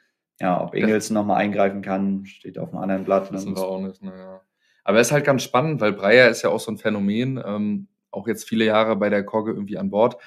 Ja, 0.42 0.60
ob 0.60 0.74
Ingels 0.74 1.12
nochmal 1.12 1.38
eingreifen 1.38 1.84
kann, 1.84 2.26
steht 2.26 2.58
auf 2.58 2.70
einem 2.70 2.82
anderen 2.82 3.04
Blatt. 3.04 3.32
Wissen 3.32 3.56
wir 3.56 3.64
auch 3.64 3.80
nicht, 3.80 4.02
naja. 4.02 4.42
Aber 4.84 5.00
es 5.00 5.08
ist 5.08 5.14
halt 5.14 5.24
ganz 5.24 5.44
spannend, 5.44 5.80
weil 5.82 5.94
Breyer 5.94 6.30
ist 6.30 6.42
ja 6.42 6.50
auch 6.50 6.60
so 6.60 6.72
ein 6.72 6.80
Phänomen, 6.80 7.40
ähm, 7.46 7.88
auch 8.10 8.28
jetzt 8.28 8.50
viele 8.50 8.66
Jahre 8.66 8.96
bei 8.96 9.10
der 9.10 9.24
Kogge 9.24 9.52
irgendwie 9.52 9.78
an 9.78 9.92
Bord. 9.92 10.18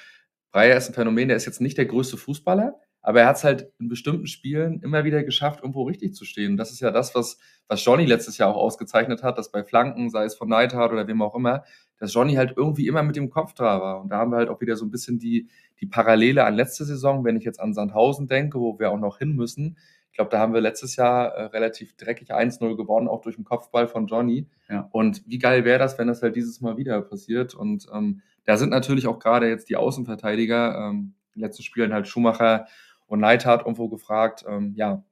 Breyer 0.53 0.77
ist 0.77 0.87
ein 0.87 0.93
Phänomen, 0.93 1.27
der 1.27 1.35
ist 1.35 1.45
jetzt 1.45 1.59
nicht 1.59 1.77
der 1.77 1.85
größte 1.85 2.15
Fußballer, 2.15 2.79
aber 3.01 3.19
er 3.19 3.27
hat 3.27 3.35
es 3.35 3.43
halt 3.43 3.73
in 3.77 3.89
bestimmten 3.89 4.27
Spielen 4.27 4.79
immer 4.81 5.03
wieder 5.03 5.21
geschafft, 5.21 5.59
irgendwo 5.61 5.83
richtig 5.83 6.15
zu 6.15 6.23
stehen. 6.23 6.55
Das 6.55 6.71
ist 6.71 6.79
ja 6.79 6.91
das, 6.91 7.13
was, 7.13 7.37
was 7.67 7.83
Johnny 7.83 8.05
letztes 8.05 8.37
Jahr 8.37 8.55
auch 8.55 8.55
ausgezeichnet 8.55 9.21
hat, 9.21 9.37
dass 9.37 9.51
bei 9.51 9.65
Flanken, 9.65 10.09
sei 10.09 10.23
es 10.23 10.35
von 10.35 10.47
Neidhardt 10.47 10.93
oder 10.93 11.07
wem 11.07 11.21
auch 11.21 11.35
immer, 11.35 11.65
dass 11.99 12.13
Johnny 12.13 12.35
halt 12.35 12.53
irgendwie 12.55 12.87
immer 12.87 13.03
mit 13.03 13.17
dem 13.17 13.29
Kopf 13.29 13.53
da 13.53 13.81
war. 13.81 14.01
Und 14.01 14.09
da 14.09 14.19
haben 14.19 14.31
wir 14.31 14.37
halt 14.37 14.49
auch 14.49 14.61
wieder 14.61 14.77
so 14.77 14.85
ein 14.85 14.91
bisschen 14.91 15.19
die, 15.19 15.49
die 15.81 15.87
Parallele 15.87 16.45
an 16.45 16.55
letzte 16.55 16.85
Saison, 16.85 17.25
wenn 17.25 17.35
ich 17.35 17.43
jetzt 17.43 17.59
an 17.59 17.73
Sandhausen 17.73 18.27
denke, 18.27 18.59
wo 18.59 18.79
wir 18.79 18.91
auch 18.91 18.99
noch 18.99 19.17
hin 19.17 19.35
müssen 19.35 19.77
Ich 20.15 20.17
glaube, 20.17 20.31
da 20.31 20.39
haben 20.39 20.53
wir 20.53 20.61
letztes 20.61 20.95
Jahr 20.95 21.33
äh, 21.33 21.43
relativ 21.47 21.97
dreckig 21.97 22.33
1-0 22.33 22.77
gewonnen, 22.77 23.09
auch 23.09 23.19
durch 23.19 23.35
den 23.35 23.43
Kopfball 23.43 23.85
von 23.85 24.07
Johnny. 24.07 24.47
Ja. 24.69 24.87
Und 24.93 25.21
wie 25.27 25.39
geil 25.39 25.65
wäre 25.65 25.77
das, 25.77 25.99
wenn 25.99 26.07
das 26.07 26.21
halt 26.21 26.37
dieses 26.37 26.61
Mal 26.61 26.77
wieder 26.77 27.01
passiert? 27.01 27.53
Und 27.53 27.87
ähm, 27.93 28.21
da 28.45 28.55
sind 28.55 28.69
natürlich 28.69 29.07
auch 29.07 29.19
gerade 29.19 29.49
jetzt 29.49 29.67
die 29.67 29.75
Außenverteidiger, 29.75 30.77
ähm, 30.77 31.15
in 31.33 31.41
den 31.41 31.41
letzten 31.41 31.63
Spielen 31.63 31.91
halt 31.91 32.07
Schumacher 32.07 32.65
und 33.07 33.19
Neidhardt 33.19 33.63
irgendwo 33.63 33.89
gefragt, 33.89 34.45
ähm, 34.47 34.71
ja, 34.77 35.03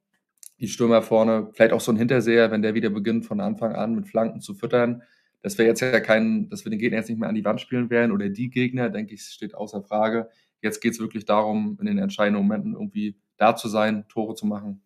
die 0.58 0.68
Stürmer 0.68 1.02
vorne, 1.02 1.50
vielleicht 1.52 1.74
auch 1.74 1.82
so 1.82 1.92
ein 1.92 1.98
Hinterseher, 1.98 2.50
wenn 2.50 2.62
der 2.62 2.72
wieder 2.72 2.88
beginnt, 2.88 3.26
von 3.26 3.40
Anfang 3.40 3.74
an 3.74 3.94
mit 3.94 4.08
Flanken 4.08 4.40
zu 4.40 4.54
füttern. 4.54 5.02
Dass 5.42 5.58
wir 5.58 5.66
jetzt 5.66 5.80
ja 5.80 6.00
keinen, 6.00 6.48
dass 6.48 6.64
wir 6.64 6.70
den 6.70 6.78
Gegner 6.78 6.96
jetzt 6.96 7.10
nicht 7.10 7.18
mehr 7.20 7.28
an 7.28 7.34
die 7.34 7.44
Wand 7.44 7.60
spielen 7.60 7.90
werden 7.90 8.10
oder 8.10 8.30
die 8.30 8.48
Gegner, 8.48 8.88
denke 8.88 9.12
ich, 9.12 9.20
steht 9.24 9.54
außer 9.54 9.82
Frage. 9.82 10.30
Jetzt 10.62 10.80
geht 10.80 10.94
es 10.94 10.98
wirklich 10.98 11.26
darum, 11.26 11.76
in 11.78 11.84
den 11.84 11.98
entscheidenden 11.98 12.42
Momenten 12.42 12.72
irgendwie 12.72 13.18
da 13.36 13.54
zu 13.54 13.68
sein, 13.68 14.08
Tore 14.08 14.34
zu 14.34 14.46
machen 14.46 14.80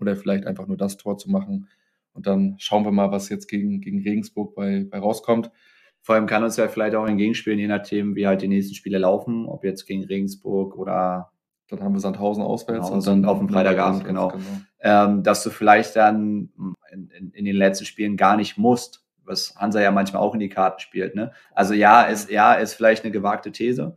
oder 0.00 0.16
vielleicht 0.16 0.46
einfach 0.46 0.66
nur 0.66 0.76
das 0.76 0.96
Tor 0.96 1.18
zu 1.18 1.30
machen. 1.30 1.68
Und 2.12 2.26
dann 2.26 2.56
schauen 2.58 2.84
wir 2.84 2.92
mal, 2.92 3.10
was 3.10 3.28
jetzt 3.28 3.48
gegen, 3.48 3.80
gegen 3.80 4.02
Regensburg 4.02 4.54
bei, 4.54 4.86
bei 4.88 4.98
rauskommt. 4.98 5.50
Vor 6.00 6.14
allem 6.14 6.26
kann 6.26 6.44
uns 6.44 6.56
ja 6.56 6.68
vielleicht 6.68 6.94
auch 6.94 7.06
entgegenspielen, 7.06 7.58
je 7.58 7.66
nachdem, 7.66 8.14
wie 8.14 8.26
halt 8.26 8.40
die 8.40 8.48
nächsten 8.48 8.74
Spiele 8.74 8.98
laufen, 8.98 9.46
ob 9.46 9.64
jetzt 9.64 9.86
gegen 9.86 10.04
Regensburg 10.04 10.76
oder 10.76 11.32
dann 11.68 11.82
haben 11.82 11.94
wir 11.94 12.00
Sandhausen 12.00 12.44
auswärts. 12.44 12.86
Genau, 12.86 12.98
und 12.98 13.06
dann 13.06 13.24
auf 13.24 13.38
dem 13.38 13.48
Freitagabend, 13.48 14.04
genau. 14.04 14.28
genau. 14.28 14.44
Ähm, 14.80 15.22
dass 15.24 15.42
du 15.42 15.50
vielleicht 15.50 15.96
dann 15.96 16.50
in, 16.92 17.10
in, 17.10 17.30
in, 17.32 17.44
den 17.44 17.56
letzten 17.56 17.84
Spielen 17.84 18.16
gar 18.16 18.36
nicht 18.36 18.56
musst, 18.56 19.04
was 19.24 19.56
Hansa 19.56 19.80
ja 19.80 19.90
manchmal 19.90 20.22
auch 20.22 20.34
in 20.34 20.40
die 20.40 20.48
Karten 20.48 20.78
spielt. 20.78 21.16
Ne? 21.16 21.32
Also 21.52 21.74
ja, 21.74 22.02
ist, 22.02 22.30
ja, 22.30 22.54
ist 22.54 22.74
vielleicht 22.74 23.02
eine 23.02 23.12
gewagte 23.12 23.50
These 23.50 23.96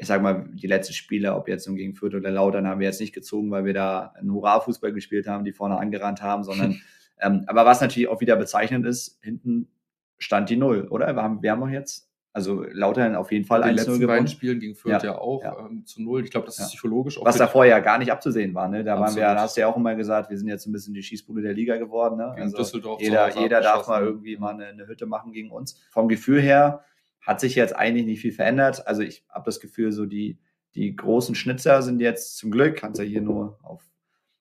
ich 0.00 0.06
sag 0.06 0.22
mal, 0.22 0.48
die 0.54 0.66
letzten 0.66 0.94
Spiele, 0.94 1.34
ob 1.34 1.46
jetzt 1.46 1.68
gegen 1.68 1.94
Fürth 1.94 2.14
oder 2.14 2.30
Lautern, 2.30 2.66
haben 2.66 2.80
wir 2.80 2.86
jetzt 2.86 3.02
nicht 3.02 3.12
gezogen, 3.12 3.50
weil 3.50 3.66
wir 3.66 3.74
da 3.74 4.14
einen 4.16 4.32
Hurra-Fußball 4.32 4.94
gespielt 4.94 5.26
haben, 5.26 5.44
die 5.44 5.52
vorne 5.52 5.76
angerannt 5.76 6.22
haben, 6.22 6.42
sondern, 6.42 6.80
ähm, 7.20 7.44
aber 7.46 7.66
was 7.66 7.82
natürlich 7.82 8.08
auch 8.08 8.22
wieder 8.22 8.36
bezeichnend 8.36 8.86
ist, 8.86 9.18
hinten 9.22 9.68
stand 10.16 10.48
die 10.48 10.56
Null, 10.56 10.88
oder? 10.88 11.14
Wir 11.14 11.22
haben, 11.22 11.42
wir 11.42 11.50
haben 11.50 11.62
auch 11.62 11.68
jetzt, 11.68 12.08
also 12.32 12.62
Lautern 12.62 13.14
auf 13.14 13.30
jeden 13.30 13.44
Fall 13.44 13.62
1-0 13.62 13.74
gewonnen. 13.76 14.00
Die 14.00 14.06
beiden 14.06 14.28
Spielen 14.28 14.58
gegen 14.58 14.74
Fürth 14.74 15.02
ja, 15.02 15.10
ja 15.10 15.18
auch 15.18 15.42
ja. 15.42 15.58
Ähm, 15.58 15.84
zu 15.84 16.00
Null. 16.00 16.24
Ich 16.24 16.30
glaube, 16.30 16.46
das 16.46 16.54
ist 16.54 16.60
ja. 16.60 16.66
psychologisch 16.68 17.18
auch. 17.18 17.26
Was 17.26 17.36
davor 17.36 17.66
ja 17.66 17.80
gar 17.80 17.98
nicht 17.98 18.10
abzusehen 18.10 18.54
war, 18.54 18.68
ne? 18.68 18.82
Da 18.82 18.92
Absolut. 18.92 19.08
waren 19.08 19.16
wir, 19.16 19.34
da 19.34 19.42
hast 19.42 19.56
du 19.58 19.60
ja 19.60 19.66
auch 19.66 19.76
immer 19.76 19.96
gesagt, 19.96 20.30
wir 20.30 20.38
sind 20.38 20.48
jetzt 20.48 20.66
ein 20.66 20.72
bisschen 20.72 20.94
die 20.94 21.02
Schießbude 21.02 21.42
der 21.42 21.52
Liga 21.52 21.76
geworden, 21.76 22.16
ne? 22.16 22.32
Gegen 22.34 22.44
also 22.44 22.56
Düsseldorf 22.56 23.02
jeder, 23.02 23.38
jeder 23.38 23.60
darf 23.60 23.86
mal 23.86 24.02
irgendwie 24.02 24.38
mal 24.38 24.54
eine, 24.54 24.66
eine 24.66 24.86
Hütte 24.86 25.04
machen 25.04 25.32
gegen 25.32 25.50
uns. 25.50 25.78
Vom 25.90 26.08
Gefühl 26.08 26.40
her, 26.40 26.84
hat 27.30 27.38
sich 27.38 27.54
jetzt 27.54 27.76
eigentlich 27.76 28.06
nicht 28.06 28.20
viel 28.22 28.32
verändert. 28.32 28.88
Also 28.88 29.02
ich 29.02 29.24
habe 29.28 29.44
das 29.44 29.60
Gefühl, 29.60 29.92
so 29.92 30.04
die, 30.04 30.40
die 30.74 30.96
großen 30.96 31.36
Schnitzer 31.36 31.80
sind 31.80 32.00
jetzt 32.00 32.36
zum 32.36 32.50
Glück, 32.50 32.74
kannst 32.74 32.98
ja 32.98 33.06
hier 33.06 33.20
nur 33.20 33.56
auf, 33.62 33.84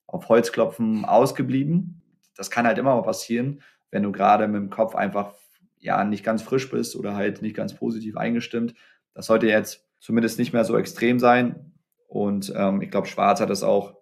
auf 0.08 0.27
Holz 0.27 0.51
klopfen, 0.51 1.05
ausgeblieben. 1.05 2.01
Das 2.36 2.50
kann 2.50 2.65
halt 2.65 2.79
immer 2.79 2.96
mal 2.96 3.03
passieren, 3.03 3.62
wenn 3.91 4.01
du 4.01 4.12
gerade 4.12 4.48
mit 4.48 4.60
dem 4.60 4.72
Kopf 4.72 4.96
einfach 4.96 5.36
ja 5.77 6.03
nicht 6.03 6.24
ganz 6.24 6.41
frisch 6.41 6.67
bist 6.72 6.96
oder 6.96 7.15
halt 7.15 7.43
nicht 7.43 7.55
ganz 7.55 7.75
positiv 7.75 8.17
eingestimmt. 8.17 8.74
Das 9.13 9.27
sollte 9.27 9.46
jetzt 9.46 9.88
zumindest 10.00 10.39
nicht 10.39 10.53
mehr 10.53 10.65
so 10.65 10.75
extrem 10.75 11.19
sein. 11.19 11.74
Und 12.08 12.51
ähm, 12.55 12.81
ich 12.81 12.89
glaube, 12.89 13.05
Schwarz 13.05 13.39
hat 13.39 13.51
das 13.51 13.62
auch 13.62 14.00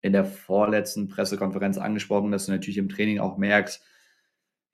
in 0.00 0.12
der 0.12 0.24
vorletzten 0.24 1.08
Pressekonferenz 1.08 1.76
angesprochen, 1.76 2.30
dass 2.30 2.46
du 2.46 2.52
natürlich 2.52 2.78
im 2.78 2.88
Training 2.88 3.18
auch 3.18 3.36
merkst, 3.36 3.82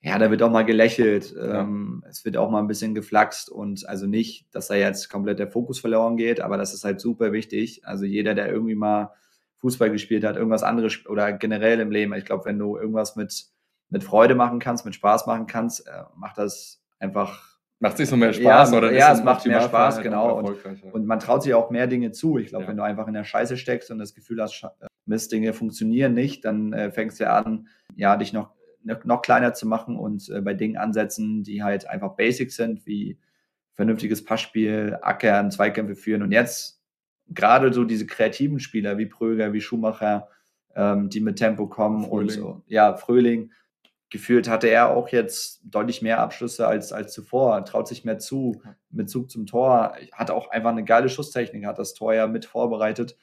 ja, 0.01 0.17
da 0.19 0.31
wird 0.31 0.43
auch 0.43 0.51
mal 0.51 0.65
gelächelt, 0.65 1.35
ja. 1.35 1.61
ähm, 1.61 2.05
es 2.09 2.25
wird 2.25 2.37
auch 2.37 2.51
mal 2.51 2.61
ein 2.61 2.69
bisschen 2.69 2.95
geflaxt 2.95 3.51
und 3.51 3.89
also 3.89 4.07
nicht, 4.07 4.47
dass 4.55 4.69
da 4.69 4.75
jetzt 4.75 5.09
komplett 5.11 5.41
der 5.41 5.51
Fokus 5.51 5.81
verloren 5.81 6.17
geht, 6.17 6.41
aber 6.41 6.57
das 6.57 6.73
ist 6.73 6.85
halt 6.85 7.01
super 7.01 7.33
wichtig. 7.33 7.85
Also 7.85 8.05
jeder, 8.05 8.35
der 8.35 8.49
irgendwie 8.49 8.77
mal 8.77 9.13
Fußball 9.59 9.91
gespielt 9.91 10.25
hat, 10.25 10.37
irgendwas 10.37 10.63
anderes 10.63 11.05
oder 11.07 11.33
generell 11.33 11.81
im 11.81 11.91
Leben, 11.91 12.15
ich 12.15 12.25
glaube, 12.25 12.45
wenn 12.45 12.59
du 12.61 12.77
irgendwas 12.77 13.17
mit, 13.17 13.47
mit 13.91 14.05
Freude 14.05 14.37
machen 14.37 14.61
kannst, 14.61 14.85
mit 14.85 14.95
Spaß 14.95 15.27
machen 15.27 15.47
kannst, 15.47 15.89
äh, 15.89 16.05
macht 16.15 16.39
das 16.39 16.81
einfach. 17.01 17.59
Macht 17.81 17.97
sich 17.97 18.09
so 18.09 18.17
mehr 18.17 18.33
Spaß, 18.33 18.73
ja, 18.73 18.79
oder? 18.79 18.93
Ja, 18.93 19.13
es 19.13 19.23
macht 19.23 19.47
mehr 19.47 19.63
Spaß, 19.63 20.01
genau. 20.01 20.37
Und, 20.39 20.65
und, 20.93 21.07
man 21.07 21.21
traut 21.21 21.45
sich 21.45 21.55
auch 21.55 21.71
mehr 21.71 21.87
Dinge 21.87 22.11
zu. 22.11 22.39
Ich 22.39 22.49
glaube, 22.49 22.67
wenn 22.67 22.77
du 22.77 22.83
einfach 22.83 23.07
in 23.07 23.15
der 23.15 23.23
Scheiße 23.23 23.57
steckst 23.57 23.93
und 23.93 23.99
das 23.99 24.15
Gefühl 24.15 24.43
hast, 24.43 24.65
Mist, 25.07 25.31
Dinge 25.31 25.53
funktionieren 25.53 26.13
nicht, 26.13 26.45
dann 26.45 26.73
äh, 26.73 26.91
fängst 26.91 27.21
du 27.21 27.25
ja 27.25 27.37
an, 27.37 27.69
ja, 27.95 28.17
dich 28.17 28.33
noch 28.33 28.51
noch 28.83 29.23
kleiner 29.23 29.55
zu 29.55 29.67
machen 29.67 29.97
und 29.97 30.29
äh, 30.29 30.41
bei 30.41 30.55
Dingen 30.55 30.77
ansetzen, 30.77 31.43
die 31.43 31.63
halt 31.63 31.89
einfach 31.89 32.17
Basics 32.17 32.57
sind, 32.57 32.87
wie 32.87 33.19
vernünftiges 33.75 34.25
Passspiel, 34.25 34.99
Ackern, 35.03 35.51
Zweikämpfe 35.51 35.95
führen. 35.95 36.23
Und 36.23 36.33
jetzt 36.33 36.83
gerade 37.29 37.73
so 37.73 37.85
diese 37.85 38.07
kreativen 38.07 38.59
Spieler 38.59 38.99
wie 38.99 39.07
Pröger, 39.07 39.53
wie 39.53 39.61
Schumacher, 39.61 40.29
ähm, 40.75 41.09
die 41.11 41.21
mit 41.21 41.37
Tempo 41.37 41.67
kommen 41.67 42.05
Fröhling. 42.05 42.29
und 42.29 42.31
so. 42.31 42.63
Ja, 42.67 42.97
Fröhling. 42.97 43.53
Gefühlt 44.11 44.49
hatte 44.49 44.69
er 44.69 44.89
auch 44.89 45.09
jetzt 45.11 45.61
deutlich 45.65 46.01
mehr 46.01 46.21
Abschlüsse 46.21 46.67
als, 46.67 46.93
als 46.93 47.13
zuvor, 47.13 47.63
traut 47.67 47.87
sich 47.87 48.05
mehr 48.05 48.19
zu, 48.19 48.63
mit 48.91 49.11
Zug 49.11 49.31
zum 49.31 49.45
Tor, 49.45 49.97
hat 50.13 50.31
auch 50.31 50.51
einfach 50.51 50.71
eine 50.71 50.85
geile 50.85 51.11
Schusstechnik, 51.11 51.67
hat 51.67 51.79
das 51.79 51.93
Tor 51.93 52.15
ja 52.15 52.27
mit 52.27 52.47
vorbereitet. 52.47 53.19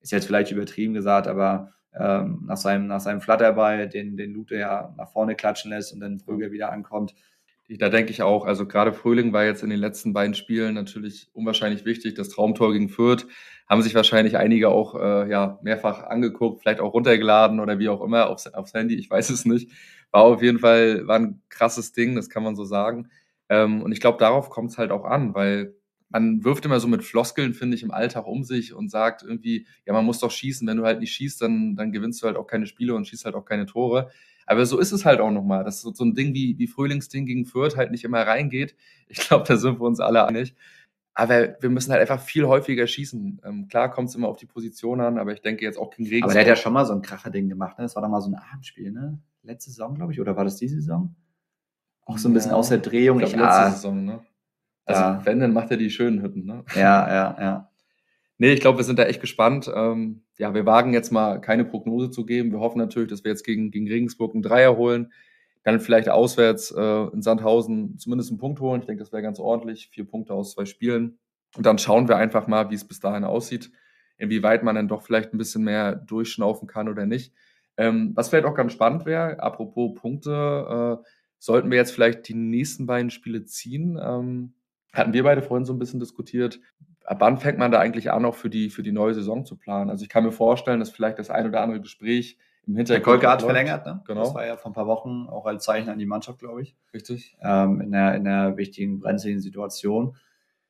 Ist 0.00 0.12
jetzt 0.12 0.26
vielleicht 0.26 0.52
übertrieben 0.52 0.94
gesagt, 0.94 1.26
aber 1.26 1.72
ähm, 1.98 2.44
nach, 2.46 2.56
seinem, 2.56 2.86
nach 2.86 3.00
seinem 3.00 3.20
Flatterball, 3.20 3.88
den, 3.88 4.16
den 4.16 4.32
Lute 4.32 4.56
ja 4.56 4.94
nach 4.96 5.10
vorne 5.10 5.34
klatschen 5.34 5.70
lässt 5.70 5.92
und 5.92 6.00
dann 6.00 6.20
Fröge 6.20 6.52
wieder 6.52 6.70
ankommt. 6.70 7.14
Da 7.68 7.90
denke 7.90 8.12
ich 8.12 8.22
auch, 8.22 8.46
also 8.46 8.66
gerade 8.66 8.94
Fröhling 8.94 9.34
war 9.34 9.44
jetzt 9.44 9.62
in 9.62 9.68
den 9.68 9.78
letzten 9.78 10.14
beiden 10.14 10.34
Spielen 10.34 10.74
natürlich 10.74 11.28
unwahrscheinlich 11.34 11.84
wichtig. 11.84 12.14
Das 12.14 12.30
Traumtor 12.30 12.72
gegen 12.72 12.88
Fürth 12.88 13.26
haben 13.68 13.82
sich 13.82 13.94
wahrscheinlich 13.94 14.38
einige 14.38 14.70
auch 14.70 14.94
äh, 14.94 15.30
ja, 15.30 15.58
mehrfach 15.62 16.04
angeguckt, 16.04 16.62
vielleicht 16.62 16.80
auch 16.80 16.94
runtergeladen 16.94 17.60
oder 17.60 17.78
wie 17.78 17.90
auch 17.90 18.00
immer 18.00 18.30
aufs, 18.30 18.46
aufs 18.46 18.72
Handy, 18.72 18.94
ich 18.94 19.10
weiß 19.10 19.28
es 19.28 19.44
nicht. 19.44 19.70
War 20.10 20.22
auf 20.22 20.42
jeden 20.42 20.58
Fall 20.58 21.06
war 21.06 21.18
ein 21.18 21.42
krasses 21.50 21.92
Ding, 21.92 22.14
das 22.14 22.30
kann 22.30 22.42
man 22.42 22.56
so 22.56 22.64
sagen. 22.64 23.10
Ähm, 23.50 23.82
und 23.82 23.92
ich 23.92 24.00
glaube, 24.00 24.18
darauf 24.18 24.48
kommt 24.48 24.70
es 24.70 24.78
halt 24.78 24.90
auch 24.90 25.04
an, 25.04 25.34
weil 25.34 25.74
man 26.10 26.44
wirft 26.44 26.64
immer 26.64 26.80
so 26.80 26.88
mit 26.88 27.04
Floskeln, 27.04 27.52
finde 27.54 27.76
ich, 27.76 27.82
im 27.82 27.90
Alltag 27.90 28.26
um 28.26 28.42
sich 28.42 28.72
und 28.72 28.90
sagt 28.90 29.22
irgendwie, 29.22 29.66
ja, 29.86 29.92
man 29.92 30.04
muss 30.04 30.20
doch 30.20 30.30
schießen. 30.30 30.66
Wenn 30.66 30.78
du 30.78 30.84
halt 30.84 31.00
nicht 31.00 31.12
schießt, 31.12 31.40
dann, 31.42 31.76
dann 31.76 31.92
gewinnst 31.92 32.22
du 32.22 32.26
halt 32.26 32.36
auch 32.36 32.46
keine 32.46 32.66
Spiele 32.66 32.94
und 32.94 33.06
schießt 33.06 33.24
halt 33.24 33.34
auch 33.34 33.44
keine 33.44 33.66
Tore. 33.66 34.10
Aber 34.46 34.64
so 34.64 34.78
ist 34.78 34.92
es 34.92 35.04
halt 35.04 35.20
auch 35.20 35.30
nochmal, 35.30 35.64
dass 35.64 35.82
so, 35.82 35.92
so 35.92 36.04
ein 36.04 36.14
Ding 36.14 36.32
wie, 36.32 36.58
wie 36.58 36.66
Frühlingsding 36.66 37.26
gegen 37.26 37.44
Fürth 37.44 37.76
halt 37.76 37.90
nicht 37.90 38.04
immer 38.04 38.22
reingeht. 38.22 38.74
Ich 39.10 39.20
glaube, 39.20 39.46
da 39.48 39.56
sind 39.56 39.80
wir 39.80 39.86
uns 39.86 40.00
alle 40.00 40.26
einig. 40.26 40.54
Aber 41.14 41.56
wir 41.60 41.70
müssen 41.70 41.92
halt 41.92 42.02
einfach 42.02 42.20
viel 42.20 42.46
häufiger 42.46 42.86
schießen. 42.86 43.40
Ähm, 43.42 43.68
klar 43.68 43.90
kommt 43.90 44.10
es 44.10 44.14
immer 44.14 44.28
auf 44.28 44.36
die 44.36 44.44
Position 44.44 45.00
an, 45.00 45.18
aber 45.18 45.32
ich 45.32 45.40
denke 45.40 45.64
jetzt 45.64 45.78
auch 45.78 45.90
gegen 45.90 46.08
Regen. 46.08 46.24
Aber 46.24 46.34
der 46.34 46.42
hat 46.42 46.48
ja 46.48 46.56
schon 46.56 46.74
mal 46.74 46.84
so 46.84 46.92
ein 46.92 47.00
Kracher-Ding 47.00 47.48
gemacht, 47.48 47.78
ne? 47.78 47.84
Das 47.84 47.96
war 47.96 48.02
doch 48.02 48.10
mal 48.10 48.20
so 48.20 48.30
ein 48.30 48.34
Abendspiel, 48.34 48.92
ne? 48.92 49.18
Letzte 49.42 49.70
Saison, 49.70 49.94
glaube 49.94 50.12
ich, 50.12 50.20
oder 50.20 50.36
war 50.36 50.44
das 50.44 50.56
diese 50.56 50.76
Saison? 50.76 51.16
Auch 52.04 52.18
so 52.18 52.28
ein 52.28 52.34
bisschen 52.34 52.50
ja, 52.50 52.56
aus 52.58 52.68
der 52.68 52.78
Drehung. 52.78 53.18
Ich, 53.20 53.30
ich 53.30 53.32
letzte 53.32 53.48
ah, 53.48 53.70
Saison, 53.70 54.04
ne? 54.04 54.20
Also, 54.88 55.02
ja. 55.02 55.20
wenn, 55.24 55.40
dann 55.40 55.52
macht 55.52 55.70
er 55.70 55.76
die 55.76 55.90
schönen 55.90 56.22
Hütten, 56.22 56.46
ne? 56.46 56.64
Ja, 56.74 57.08
ja, 57.08 57.36
ja. 57.38 57.70
Nee, 58.38 58.52
ich 58.52 58.60
glaube, 58.60 58.78
wir 58.78 58.84
sind 58.84 58.98
da 58.98 59.04
echt 59.04 59.20
gespannt. 59.20 59.70
Ähm, 59.74 60.22
ja, 60.38 60.54
wir 60.54 60.64
wagen 60.64 60.94
jetzt 60.94 61.10
mal 61.10 61.40
keine 61.40 61.64
Prognose 61.64 62.10
zu 62.10 62.24
geben. 62.24 62.52
Wir 62.52 62.60
hoffen 62.60 62.78
natürlich, 62.78 63.10
dass 63.10 63.24
wir 63.24 63.32
jetzt 63.32 63.44
gegen, 63.44 63.70
gegen 63.70 63.88
Regensburg 63.88 64.32
einen 64.32 64.42
Dreier 64.42 64.76
holen. 64.76 65.12
Dann 65.64 65.80
vielleicht 65.80 66.08
auswärts 66.08 66.70
äh, 66.70 67.06
in 67.12 67.20
Sandhausen 67.20 67.98
zumindest 67.98 68.30
einen 68.30 68.38
Punkt 68.38 68.60
holen. 68.60 68.80
Ich 68.80 68.86
denke, 68.86 69.02
das 69.02 69.12
wäre 69.12 69.22
ganz 69.22 69.40
ordentlich. 69.40 69.90
Vier 69.92 70.08
Punkte 70.08 70.34
aus 70.34 70.52
zwei 70.52 70.64
Spielen. 70.64 71.18
Und 71.56 71.66
dann 71.66 71.78
schauen 71.78 72.08
wir 72.08 72.16
einfach 72.16 72.46
mal, 72.46 72.70
wie 72.70 72.76
es 72.76 72.86
bis 72.86 73.00
dahin 73.00 73.24
aussieht. 73.24 73.72
Inwieweit 74.16 74.62
man 74.62 74.76
dann 74.76 74.88
doch 74.88 75.02
vielleicht 75.02 75.34
ein 75.34 75.38
bisschen 75.38 75.64
mehr 75.64 75.96
durchschnaufen 75.96 76.68
kann 76.68 76.88
oder 76.88 77.06
nicht. 77.06 77.34
Ähm, 77.76 78.12
was 78.14 78.28
vielleicht 78.28 78.46
auch 78.46 78.54
ganz 78.54 78.72
spannend 78.72 79.04
wäre, 79.04 79.40
apropos 79.40 79.94
Punkte, 80.00 81.00
äh, 81.02 81.08
sollten 81.38 81.70
wir 81.70 81.78
jetzt 81.78 81.92
vielleicht 81.92 82.28
die 82.28 82.34
nächsten 82.34 82.86
beiden 82.86 83.10
Spiele 83.10 83.44
ziehen. 83.44 83.98
Ähm, 84.02 84.54
hatten 84.92 85.12
wir 85.12 85.22
beide 85.22 85.42
vorhin 85.42 85.64
so 85.64 85.72
ein 85.72 85.78
bisschen 85.78 86.00
diskutiert, 86.00 86.60
ab 87.04 87.18
wann 87.20 87.38
fängt 87.38 87.58
man 87.58 87.70
da 87.70 87.78
eigentlich 87.78 88.10
an, 88.10 88.24
auch 88.24 88.34
für 88.34 88.50
die, 88.50 88.70
für 88.70 88.82
die 88.82 88.92
neue 88.92 89.14
Saison 89.14 89.44
zu 89.44 89.56
planen? 89.56 89.90
Also 89.90 90.02
ich 90.02 90.08
kann 90.08 90.24
mir 90.24 90.32
vorstellen, 90.32 90.80
dass 90.80 90.90
vielleicht 90.90 91.18
das 91.18 91.30
ein 91.30 91.46
oder 91.46 91.60
andere 91.62 91.80
Gespräch 91.80 92.38
im 92.66 92.76
Hintergrund. 92.76 93.06
Der 93.06 93.12
Kolke 93.12 93.30
hat 93.30 93.42
verlängert, 93.42 93.86
ne? 93.86 94.02
Genau. 94.06 94.24
Das 94.24 94.34
war 94.34 94.46
ja 94.46 94.56
vor 94.56 94.70
ein 94.70 94.74
paar 94.74 94.86
Wochen 94.86 95.26
auch 95.28 95.46
als 95.46 95.64
Zeichen 95.64 95.88
an 95.88 95.98
die 95.98 96.06
Mannschaft, 96.06 96.38
glaube 96.38 96.62
ich. 96.62 96.76
Richtig. 96.92 97.36
Ähm, 97.40 97.80
in, 97.80 97.94
einer, 97.94 98.14
in 98.14 98.26
einer 98.26 98.56
wichtigen, 98.56 99.00
brenzligen 99.00 99.40
Situation. 99.40 100.16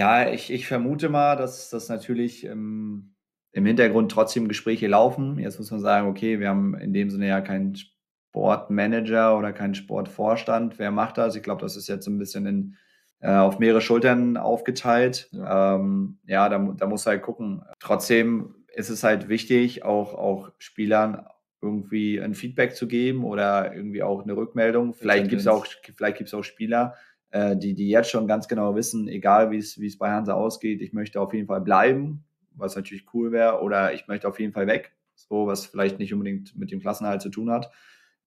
Ja, 0.01 0.31
ich, 0.31 0.53
ich 0.53 0.69
vermute 0.69 1.09
mal, 1.09 1.35
dass 1.35 1.71
das 1.71 1.89
natürlich 1.89 2.45
im, 2.45 3.15
im 3.51 3.67
Hintergrund 3.67 4.13
trotzdem 4.13 4.47
Gespräche 4.47 4.87
laufen. 4.87 5.39
Jetzt 5.41 5.59
muss 5.59 5.73
man 5.73 5.81
sagen, 5.81 6.09
okay, 6.09 6.39
wir 6.39 6.49
haben 6.49 6.75
in 6.75 6.93
dem 6.93 7.11
Sinne 7.11 7.27
ja 7.27 7.41
keinen 7.41 7.75
Sportmanager 7.75 9.37
oder 9.37 9.53
keinen 9.53 9.75
Sportvorstand. 9.75 10.79
Wer 10.79 10.93
macht 10.93 11.19
das? 11.19 11.35
Ich 11.35 11.43
glaube, 11.43 11.63
das 11.63 11.77
ist 11.77 11.89
jetzt 11.89 12.05
so 12.05 12.13
ein 12.13 12.19
bisschen 12.19 12.47
in 12.47 12.77
auf 13.21 13.59
mehrere 13.59 13.81
Schultern 13.81 14.37
aufgeteilt. 14.37 15.29
Ja, 15.33 15.77
ähm, 15.77 16.19
ja 16.27 16.49
da, 16.49 16.59
da 16.59 16.87
muss 16.87 17.07
halt 17.07 17.23
gucken. 17.23 17.63
Trotzdem 17.81 18.55
ist 18.75 18.91
es 18.91 19.03
halt 19.03 19.29
wichtig, 19.29 19.85
auch, 19.85 20.15
auch 20.15 20.53
Spielern 20.59 21.27
irgendwie 21.61 22.21
ein 22.21 22.35
Feedback 22.35 22.77
zu 22.77 22.87
geben 22.87 23.25
oder 23.25 23.75
irgendwie 23.75 24.03
auch 24.03 24.23
eine 24.23 24.37
Rückmeldung. 24.37 24.95
Vielleicht 24.95 25.29
gibt 25.29 25.41
es 25.41 25.49
auch, 25.49 25.67
vielleicht 25.97 26.19
gibt's 26.19 26.35
auch 26.35 26.45
Spieler, 26.45 26.95
äh, 27.31 27.57
die, 27.57 27.75
die 27.75 27.89
jetzt 27.89 28.11
schon 28.11 28.29
ganz 28.29 28.47
genau 28.47 28.77
wissen, 28.77 29.09
egal 29.09 29.51
wie 29.51 29.59
es, 29.59 29.81
wie 29.81 29.87
es 29.87 29.99
bei 29.99 30.11
Hansa 30.11 30.35
ausgeht, 30.35 30.81
ich 30.81 30.93
möchte 30.93 31.21
auf 31.21 31.35
jeden 31.35 31.49
Fall 31.49 31.61
bleiben, 31.61 32.25
was 32.55 32.77
natürlich 32.77 33.07
cool 33.13 33.33
wäre, 33.33 33.61
oder 33.61 33.93
ich 33.93 34.07
möchte 34.07 34.29
auf 34.29 34.39
jeden 34.39 34.53
Fall 34.53 34.67
weg. 34.67 34.93
so 35.15 35.47
was 35.47 35.67
vielleicht 35.67 35.99
nicht 35.99 36.13
unbedingt 36.13 36.57
mit 36.57 36.71
dem 36.71 36.81
Klassenerhalt 36.81 37.23
zu 37.23 37.31
tun 37.31 37.51
hat. 37.51 37.71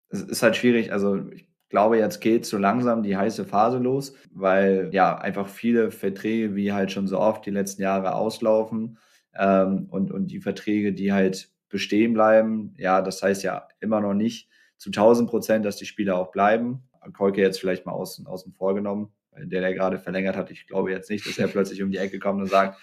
Es 0.09 0.22
ist 0.22 0.42
halt 0.42 0.57
schwierig, 0.57 0.92
also 0.92 1.31
ich 1.31 1.46
glaube, 1.71 1.97
jetzt 1.99 2.21
geht 2.21 2.45
so 2.45 2.59
langsam 2.59 3.03
die 3.03 3.17
heiße 3.17 3.45
Phase 3.45 3.79
los, 3.79 4.15
weil 4.33 4.91
ja 4.93 5.17
einfach 5.17 5.49
viele 5.49 5.91
Verträge, 5.91 6.55
wie 6.55 6.73
halt 6.73 6.93
schon 6.93 7.07
so 7.07 7.19
oft 7.19 7.47
die 7.47 7.51
letzten 7.51 7.83
Jahre 7.83 8.15
auslaufen 8.15 8.99
ähm, 9.35 9.87
und, 9.91 10.11
und 10.11 10.27
die 10.27 10.41
Verträge, 10.41 10.93
die 10.93 11.13
halt 11.13 11.51
bestehen 11.69 12.13
bleiben, 12.13 12.75
ja, 12.77 13.01
das 13.01 13.23
heißt 13.23 13.45
ja 13.45 13.69
immer 13.81 14.01
noch 14.01 14.15
nicht 14.15 14.51
zu 14.77 14.91
1000 14.91 15.31
Prozent, 15.31 15.65
dass 15.65 15.77
die 15.77 15.87
Spieler 15.87 16.17
auch 16.17 16.33
bleiben. 16.33 16.83
Kolke 17.13 17.41
jetzt 17.41 17.61
vielleicht 17.61 17.87
mal 17.87 17.93
außen, 17.93 18.27
außen 18.27 18.53
vorgenommen, 18.53 19.13
weil 19.31 19.47
der, 19.47 19.61
der 19.61 19.75
gerade 19.75 19.99
verlängert 19.99 20.37
hat, 20.37 20.51
ich 20.51 20.67
glaube 20.67 20.91
jetzt 20.91 21.09
nicht, 21.09 21.27
dass 21.27 21.39
er 21.39 21.49
plötzlich 21.49 21.83
um 21.83 21.91
die 21.91 21.99
Ecke 21.99 22.19
kommt 22.19 22.41
und 22.41 22.49
sagt, 22.49 22.79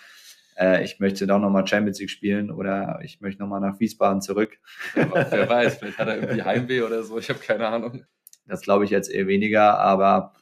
äh, 0.57 0.83
ich 0.83 0.99
möchte 0.99 1.27
doch 1.27 1.39
nochmal 1.39 1.67
Champions 1.67 1.99
League 1.99 2.09
spielen 2.09 2.51
oder 2.51 2.99
ich 3.03 3.21
möchte 3.21 3.41
nochmal 3.41 3.61
nach 3.61 3.79
Wiesbaden 3.79 4.21
zurück. 4.21 4.57
Wer 4.93 5.09
weiß, 5.49 5.77
vielleicht 5.77 5.97
hat 5.97 6.07
er 6.07 6.15
irgendwie 6.15 6.43
Heimweh 6.43 6.81
oder 6.81 7.03
so, 7.03 7.19
ich 7.19 7.29
habe 7.29 7.39
keine 7.39 7.67
Ahnung. 7.67 8.05
Das 8.47 8.61
glaube 8.61 8.85
ich 8.85 8.91
jetzt 8.91 9.09
eher 9.09 9.27
weniger, 9.27 9.79
aber 9.79 10.33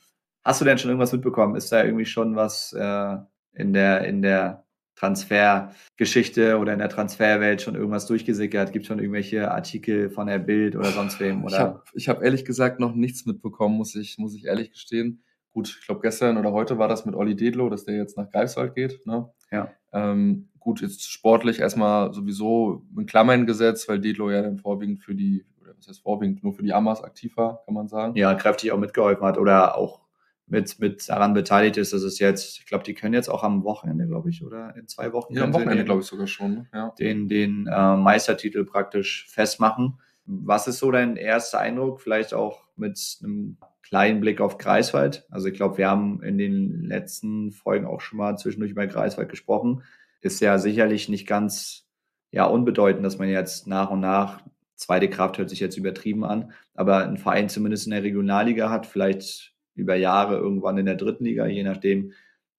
hast 0.43 0.61
du 0.61 0.65
denn 0.65 0.77
schon 0.77 0.89
irgendwas 0.89 1.11
mitbekommen? 1.11 1.55
Ist 1.55 1.71
da 1.71 1.83
irgendwie 1.83 2.05
schon 2.05 2.35
was 2.35 2.73
äh, 2.73 3.17
in 3.53 3.73
der, 3.73 4.05
in 4.05 4.21
der 4.21 4.65
Transfergeschichte 4.95 6.57
oder 6.57 6.73
in 6.73 6.79
der 6.79 6.89
Transferwelt 6.89 7.61
schon 7.61 7.75
irgendwas 7.75 8.07
durchgesickert? 8.07 8.71
Gibt 8.71 8.83
es 8.83 8.87
schon 8.87 8.99
irgendwelche 8.99 9.51
Artikel 9.51 10.09
von 10.09 10.27
der 10.27 10.39
Bild 10.39 10.75
oder 10.75 10.91
sonst 10.91 11.19
wem? 11.19 11.43
Oder? 11.43 11.83
Ich 11.93 12.07
habe 12.07 12.19
hab 12.19 12.23
ehrlich 12.23 12.45
gesagt 12.45 12.79
noch 12.79 12.95
nichts 12.95 13.25
mitbekommen, 13.25 13.75
muss 13.75 13.95
ich, 13.95 14.17
muss 14.17 14.35
ich 14.35 14.45
ehrlich 14.45 14.71
gestehen. 14.71 15.23
Gut, 15.51 15.77
ich 15.79 15.85
glaube, 15.85 16.01
gestern 16.01 16.37
oder 16.37 16.51
heute 16.51 16.77
war 16.77 16.87
das 16.87 17.05
mit 17.05 17.15
Olli 17.15 17.35
Dedlo, 17.35 17.69
dass 17.69 17.85
der 17.85 17.95
jetzt 17.95 18.17
nach 18.17 18.29
Greifswald 18.29 18.75
geht. 18.75 19.05
Ne? 19.05 19.29
Ja. 19.51 19.71
Ähm, 19.93 20.49
gut, 20.59 20.81
jetzt 20.81 21.09
sportlich 21.09 21.59
erstmal 21.59 22.13
sowieso 22.13 22.85
in 22.97 23.05
Klammern 23.05 23.45
gesetzt, 23.45 23.87
weil 23.87 23.99
Dedlo 23.99 24.31
ja 24.31 24.41
dann 24.41 24.57
vorwiegend 24.57 24.99
für 24.99 25.15
die, 25.15 25.45
was 25.87 25.97
heißt 25.97 26.03
vorwiegend, 26.03 26.43
nur 26.43 26.53
für 26.53 26.63
die 26.63 26.73
Amas 26.73 27.03
aktiv 27.03 27.37
war, 27.37 27.63
kann 27.65 27.73
man 27.73 27.87
sagen. 27.87 28.15
Ja, 28.15 28.33
kräftig 28.35 28.71
auch 28.71 28.77
mitgeholfen 28.77 29.25
hat 29.25 29.37
oder 29.37 29.77
auch 29.77 30.01
mit, 30.47 30.79
mit 30.79 31.09
daran 31.09 31.33
beteiligt 31.33 31.77
ist, 31.77 31.93
dass 31.93 32.03
es 32.03 32.19
jetzt, 32.19 32.59
ich 32.59 32.65
glaube, 32.65 32.83
die 32.83 32.93
können 32.93 33.13
jetzt 33.13 33.29
auch 33.29 33.43
am 33.43 33.63
Wochenende, 33.63 34.05
glaube 34.07 34.29
ich, 34.29 34.43
oder 34.43 34.75
in 34.75 34.87
zwei 34.87 35.11
Wochen. 35.11 35.33
Ja, 35.33 35.43
am 35.43 35.53
Wochenende, 35.53 35.85
glaube 35.85 36.01
ich, 36.01 36.07
sogar 36.07 36.27
schon. 36.27 36.53
Ne? 36.53 36.67
Ja. 36.73 36.93
Den, 36.99 37.27
den 37.27 37.67
äh, 37.67 37.95
Meistertitel 37.95 38.63
praktisch 38.65 39.27
festmachen. 39.29 39.99
Was 40.25 40.67
ist 40.67 40.79
so 40.79 40.91
dein 40.91 41.17
erster 41.17 41.59
Eindruck? 41.59 42.01
Vielleicht 42.01 42.33
auch 42.33 42.63
mit 42.75 42.99
einem 43.23 43.57
kleinen 43.81 44.19
Blick 44.19 44.41
auf 44.41 44.57
Greifswald. 44.57 45.25
Also 45.29 45.47
ich 45.47 45.53
glaube, 45.53 45.77
wir 45.77 45.89
haben 45.89 46.21
in 46.23 46.37
den 46.37 46.83
letzten 46.83 47.51
Folgen 47.51 47.85
auch 47.85 48.01
schon 48.01 48.17
mal 48.17 48.37
zwischendurch 48.37 48.71
über 48.71 48.87
Greifswald 48.87 49.29
gesprochen. 49.29 49.83
Ist 50.21 50.41
ja 50.41 50.57
sicherlich 50.57 51.09
nicht 51.09 51.27
ganz 51.27 51.87
ja, 52.31 52.45
unbedeutend, 52.45 53.05
dass 53.05 53.17
man 53.17 53.29
jetzt 53.29 53.67
nach 53.67 53.91
und 53.91 53.99
nach, 53.99 54.41
zweite 54.75 55.09
Kraft 55.09 55.37
hört 55.37 55.49
sich 55.49 55.59
jetzt 55.59 55.77
übertrieben 55.77 56.25
an, 56.25 56.53
aber 56.73 57.05
ein 57.05 57.17
Verein 57.17 57.49
zumindest 57.49 57.85
in 57.85 57.91
der 57.91 58.03
Regionalliga 58.03 58.69
hat, 58.69 58.85
vielleicht 58.85 59.53
über 59.73 59.95
Jahre 59.95 60.37
irgendwann 60.37 60.77
in 60.77 60.85
der 60.85 60.95
dritten 60.95 61.25
Liga, 61.25 61.45
je 61.45 61.63
nachdem, 61.63 62.13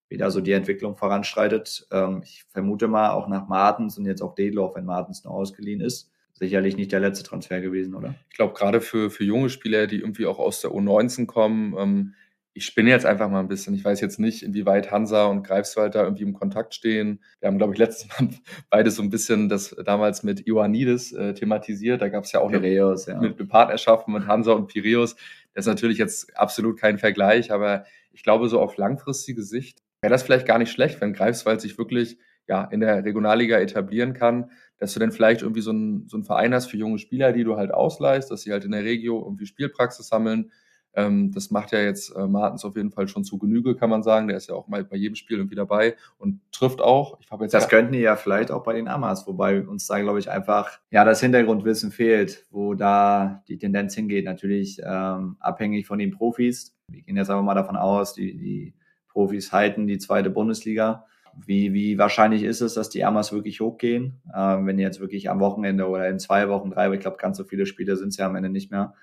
wie 0.09 0.18
da 0.18 0.31
so 0.31 0.40
die 0.40 0.52
Entwicklung 0.52 0.96
voranschreitet. 0.96 1.87
Ähm, 1.90 2.22
ich 2.22 2.44
vermute 2.48 2.88
mal 2.88 3.11
auch 3.11 3.29
nach 3.29 3.48
Martens 3.48 3.98
und 3.98 4.07
jetzt 4.07 4.22
auch 4.22 4.35
Dedloff, 4.35 4.76
wenn 4.76 4.85
Martens 4.85 5.24
noch 5.24 5.33
ausgeliehen 5.33 5.81
ist, 5.81 6.12
sicherlich 6.35 6.76
nicht 6.76 6.92
der 6.92 7.00
letzte 7.00 7.24
Transfer 7.24 7.61
gewesen, 7.61 7.94
oder? 7.94 8.14
Ich 8.31 8.37
glaube, 8.37 8.55
gerade 8.55 8.81
für, 8.81 9.11
für 9.11 9.24
junge 9.24 9.48
Spieler, 9.48 9.87
die 9.87 10.00
irgendwie 10.00 10.26
auch 10.26 10.38
aus 10.38 10.61
der 10.61 10.70
U19 10.70 11.26
kommen, 11.26 11.74
ähm, 11.79 12.14
ich 12.56 12.64
spinne 12.64 12.88
jetzt 12.88 13.04
einfach 13.04 13.28
mal 13.28 13.40
ein 13.40 13.48
bisschen. 13.48 13.74
Ich 13.74 13.84
weiß 13.84 14.00
jetzt 14.00 14.18
nicht, 14.18 14.42
inwieweit 14.42 14.90
Hansa 14.90 15.26
und 15.26 15.42
Greifswald 15.42 15.94
da 15.94 16.04
irgendwie 16.04 16.22
im 16.22 16.32
Kontakt 16.32 16.74
stehen. 16.74 17.20
Wir 17.38 17.48
haben, 17.48 17.58
glaube 17.58 17.74
ich, 17.74 17.78
letztes 17.78 18.08
Mal 18.20 18.30
beide 18.70 18.90
so 18.90 19.02
ein 19.02 19.10
bisschen 19.10 19.50
das 19.50 19.76
damals 19.84 20.22
mit 20.22 20.46
Ioannidis 20.46 21.12
äh, 21.12 21.34
thematisiert. 21.34 22.00
Da 22.00 22.08
gab 22.08 22.24
es 22.24 22.32
ja 22.32 22.40
auch 22.40 22.50
Piraeus, 22.50 23.08
eine, 23.08 23.26
ja. 23.26 23.34
mit 23.36 23.48
Partnerschaften 23.50 24.12
mit 24.12 24.26
Hansa 24.26 24.52
und 24.52 24.68
Piraeus. 24.68 25.16
Das 25.52 25.64
ist 25.64 25.68
natürlich 25.68 25.98
jetzt 25.98 26.34
absolut 26.36 26.80
kein 26.80 26.96
Vergleich, 26.96 27.52
aber 27.52 27.84
ich 28.12 28.22
glaube, 28.22 28.48
so 28.48 28.58
auf 28.58 28.78
langfristige 28.78 29.42
Sicht 29.42 29.82
wäre 30.00 30.10
das 30.10 30.22
vielleicht 30.22 30.46
gar 30.46 30.58
nicht 30.58 30.72
schlecht, 30.72 31.00
wenn 31.02 31.12
Greifswald 31.12 31.60
sich 31.60 31.76
wirklich 31.76 32.16
ja, 32.48 32.64
in 32.64 32.80
der 32.80 33.04
Regionalliga 33.04 33.58
etablieren 33.58 34.14
kann, 34.14 34.50
dass 34.78 34.94
du 34.94 35.00
dann 35.00 35.12
vielleicht 35.12 35.42
irgendwie 35.42 35.60
so 35.60 35.72
ein, 35.72 36.06
so 36.08 36.16
ein 36.16 36.24
Verein 36.24 36.54
hast 36.54 36.66
für 36.66 36.78
junge 36.78 36.98
Spieler, 36.98 37.32
die 37.32 37.44
du 37.44 37.56
halt 37.56 37.72
ausleihst, 37.72 38.30
dass 38.30 38.42
sie 38.42 38.52
halt 38.52 38.64
in 38.64 38.72
der 38.72 38.84
Regio 38.84 39.22
irgendwie 39.22 39.46
Spielpraxis 39.46 40.08
sammeln. 40.08 40.52
Ähm, 40.96 41.30
das 41.32 41.50
macht 41.50 41.72
ja 41.72 41.80
jetzt 41.80 42.11
äh, 42.16 42.26
Martens 42.26 42.64
auf 42.64 42.74
jeden 42.74 42.90
Fall 42.90 43.06
schon 43.06 43.22
zu 43.22 43.38
Genüge, 43.38 43.76
kann 43.76 43.90
man 43.90 44.02
sagen. 44.02 44.28
Der 44.28 44.38
ist 44.38 44.48
ja 44.48 44.54
auch 44.54 44.66
mal 44.66 44.82
bei 44.82 44.96
jedem 44.96 45.14
Spiel 45.14 45.37
irgendwie 45.37 45.54
dabei 45.54 45.94
und 46.18 46.40
trifft 46.50 46.80
auch. 46.80 47.20
Ich 47.20 47.28
jetzt 47.40 47.54
das 47.54 47.68
könnten 47.68 47.92
die 47.92 48.00
ja 48.00 48.16
vielleicht 48.16 48.50
auch 48.50 48.62
bei 48.62 48.72
den 48.72 48.88
Amas, 48.88 49.26
wobei 49.26 49.64
uns 49.66 49.87
da, 49.87 50.00
glaube 50.00 50.18
ich, 50.18 50.30
einfach 50.30 50.80
ja 50.90 51.04
das 51.04 51.20
Hintergrundwissen 51.20 51.92
fehlt, 51.92 52.46
wo 52.50 52.74
da 52.74 53.44
die 53.46 53.59
Tendenz 53.59 53.94
hingeht. 53.94 54.24
Natürlich 54.24 54.80
ähm, 54.82 55.37
abhängig 55.38 55.87
von 55.87 55.98
den 55.98 56.11
Profis. 56.11 56.74
Wir 56.90 57.02
gehen 57.02 57.16
jetzt 57.16 57.30
einfach 57.30 57.44
mal 57.44 57.54
davon 57.54 57.76
aus, 57.76 58.14
die, 58.14 58.37
die 58.37 58.74
Profis 59.09 59.52
halten 59.52 59.87
die 59.87 59.98
zweite 59.98 60.30
Bundesliga 60.30 61.04
wie, 61.44 61.72
wie 61.74 61.98
wahrscheinlich 61.98 62.42
ist 62.42 62.61
es, 62.61 62.74
dass 62.74 62.88
die 62.88 63.04
Amas 63.04 63.32
wirklich 63.32 63.61
hochgehen, 63.61 64.22
ähm, 64.35 64.66
wenn 64.66 64.78
jetzt 64.78 65.00
wirklich 65.00 65.28
am 65.28 65.40
Wochenende 65.40 65.87
oder 65.87 66.09
in 66.09 66.18
zwei 66.18 66.48
Wochen, 66.48 66.70
drei, 66.70 66.90
ich 66.92 67.00
glaube, 67.00 67.18
ganz 67.18 67.37
so 67.37 67.44
viele 67.44 67.66
Spiele 67.66 67.96
sind 67.96 68.09
es 68.09 68.16
ja 68.16 68.26
am 68.26 68.37
Ende 68.37 68.48
nicht 68.48 68.70
mehr, 68.70 68.94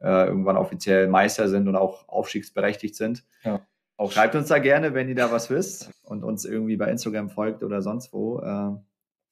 äh, 0.00 0.26
irgendwann 0.26 0.56
offiziell 0.56 1.08
Meister 1.08 1.48
sind 1.48 1.68
und 1.68 1.76
auch 1.76 2.08
aufstiegsberechtigt 2.08 2.94
sind. 2.94 3.24
Ja. 3.44 3.66
Auch 3.96 4.12
schreibt 4.12 4.34
uns 4.34 4.48
da 4.48 4.58
gerne, 4.58 4.94
wenn 4.94 5.08
ihr 5.08 5.14
da 5.14 5.30
was 5.30 5.50
wisst 5.50 5.90
und 6.04 6.24
uns 6.24 6.44
irgendwie 6.44 6.76
bei 6.76 6.90
Instagram 6.90 7.28
folgt 7.28 7.62
oder 7.62 7.82
sonst 7.82 8.12
wo. 8.12 8.40
Äh, 8.40 8.72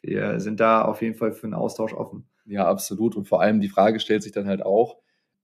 wir 0.02 0.40
sind 0.40 0.60
da 0.60 0.82
auf 0.82 1.02
jeden 1.02 1.14
Fall 1.14 1.32
für 1.32 1.46
einen 1.46 1.54
Austausch 1.54 1.94
offen. 1.94 2.28
Ja, 2.44 2.66
absolut. 2.66 3.16
Und 3.16 3.26
vor 3.26 3.40
allem 3.40 3.60
die 3.60 3.68
Frage 3.68 3.98
stellt 4.00 4.22
sich 4.22 4.32
dann 4.32 4.46
halt 4.46 4.62
auch, 4.62 4.98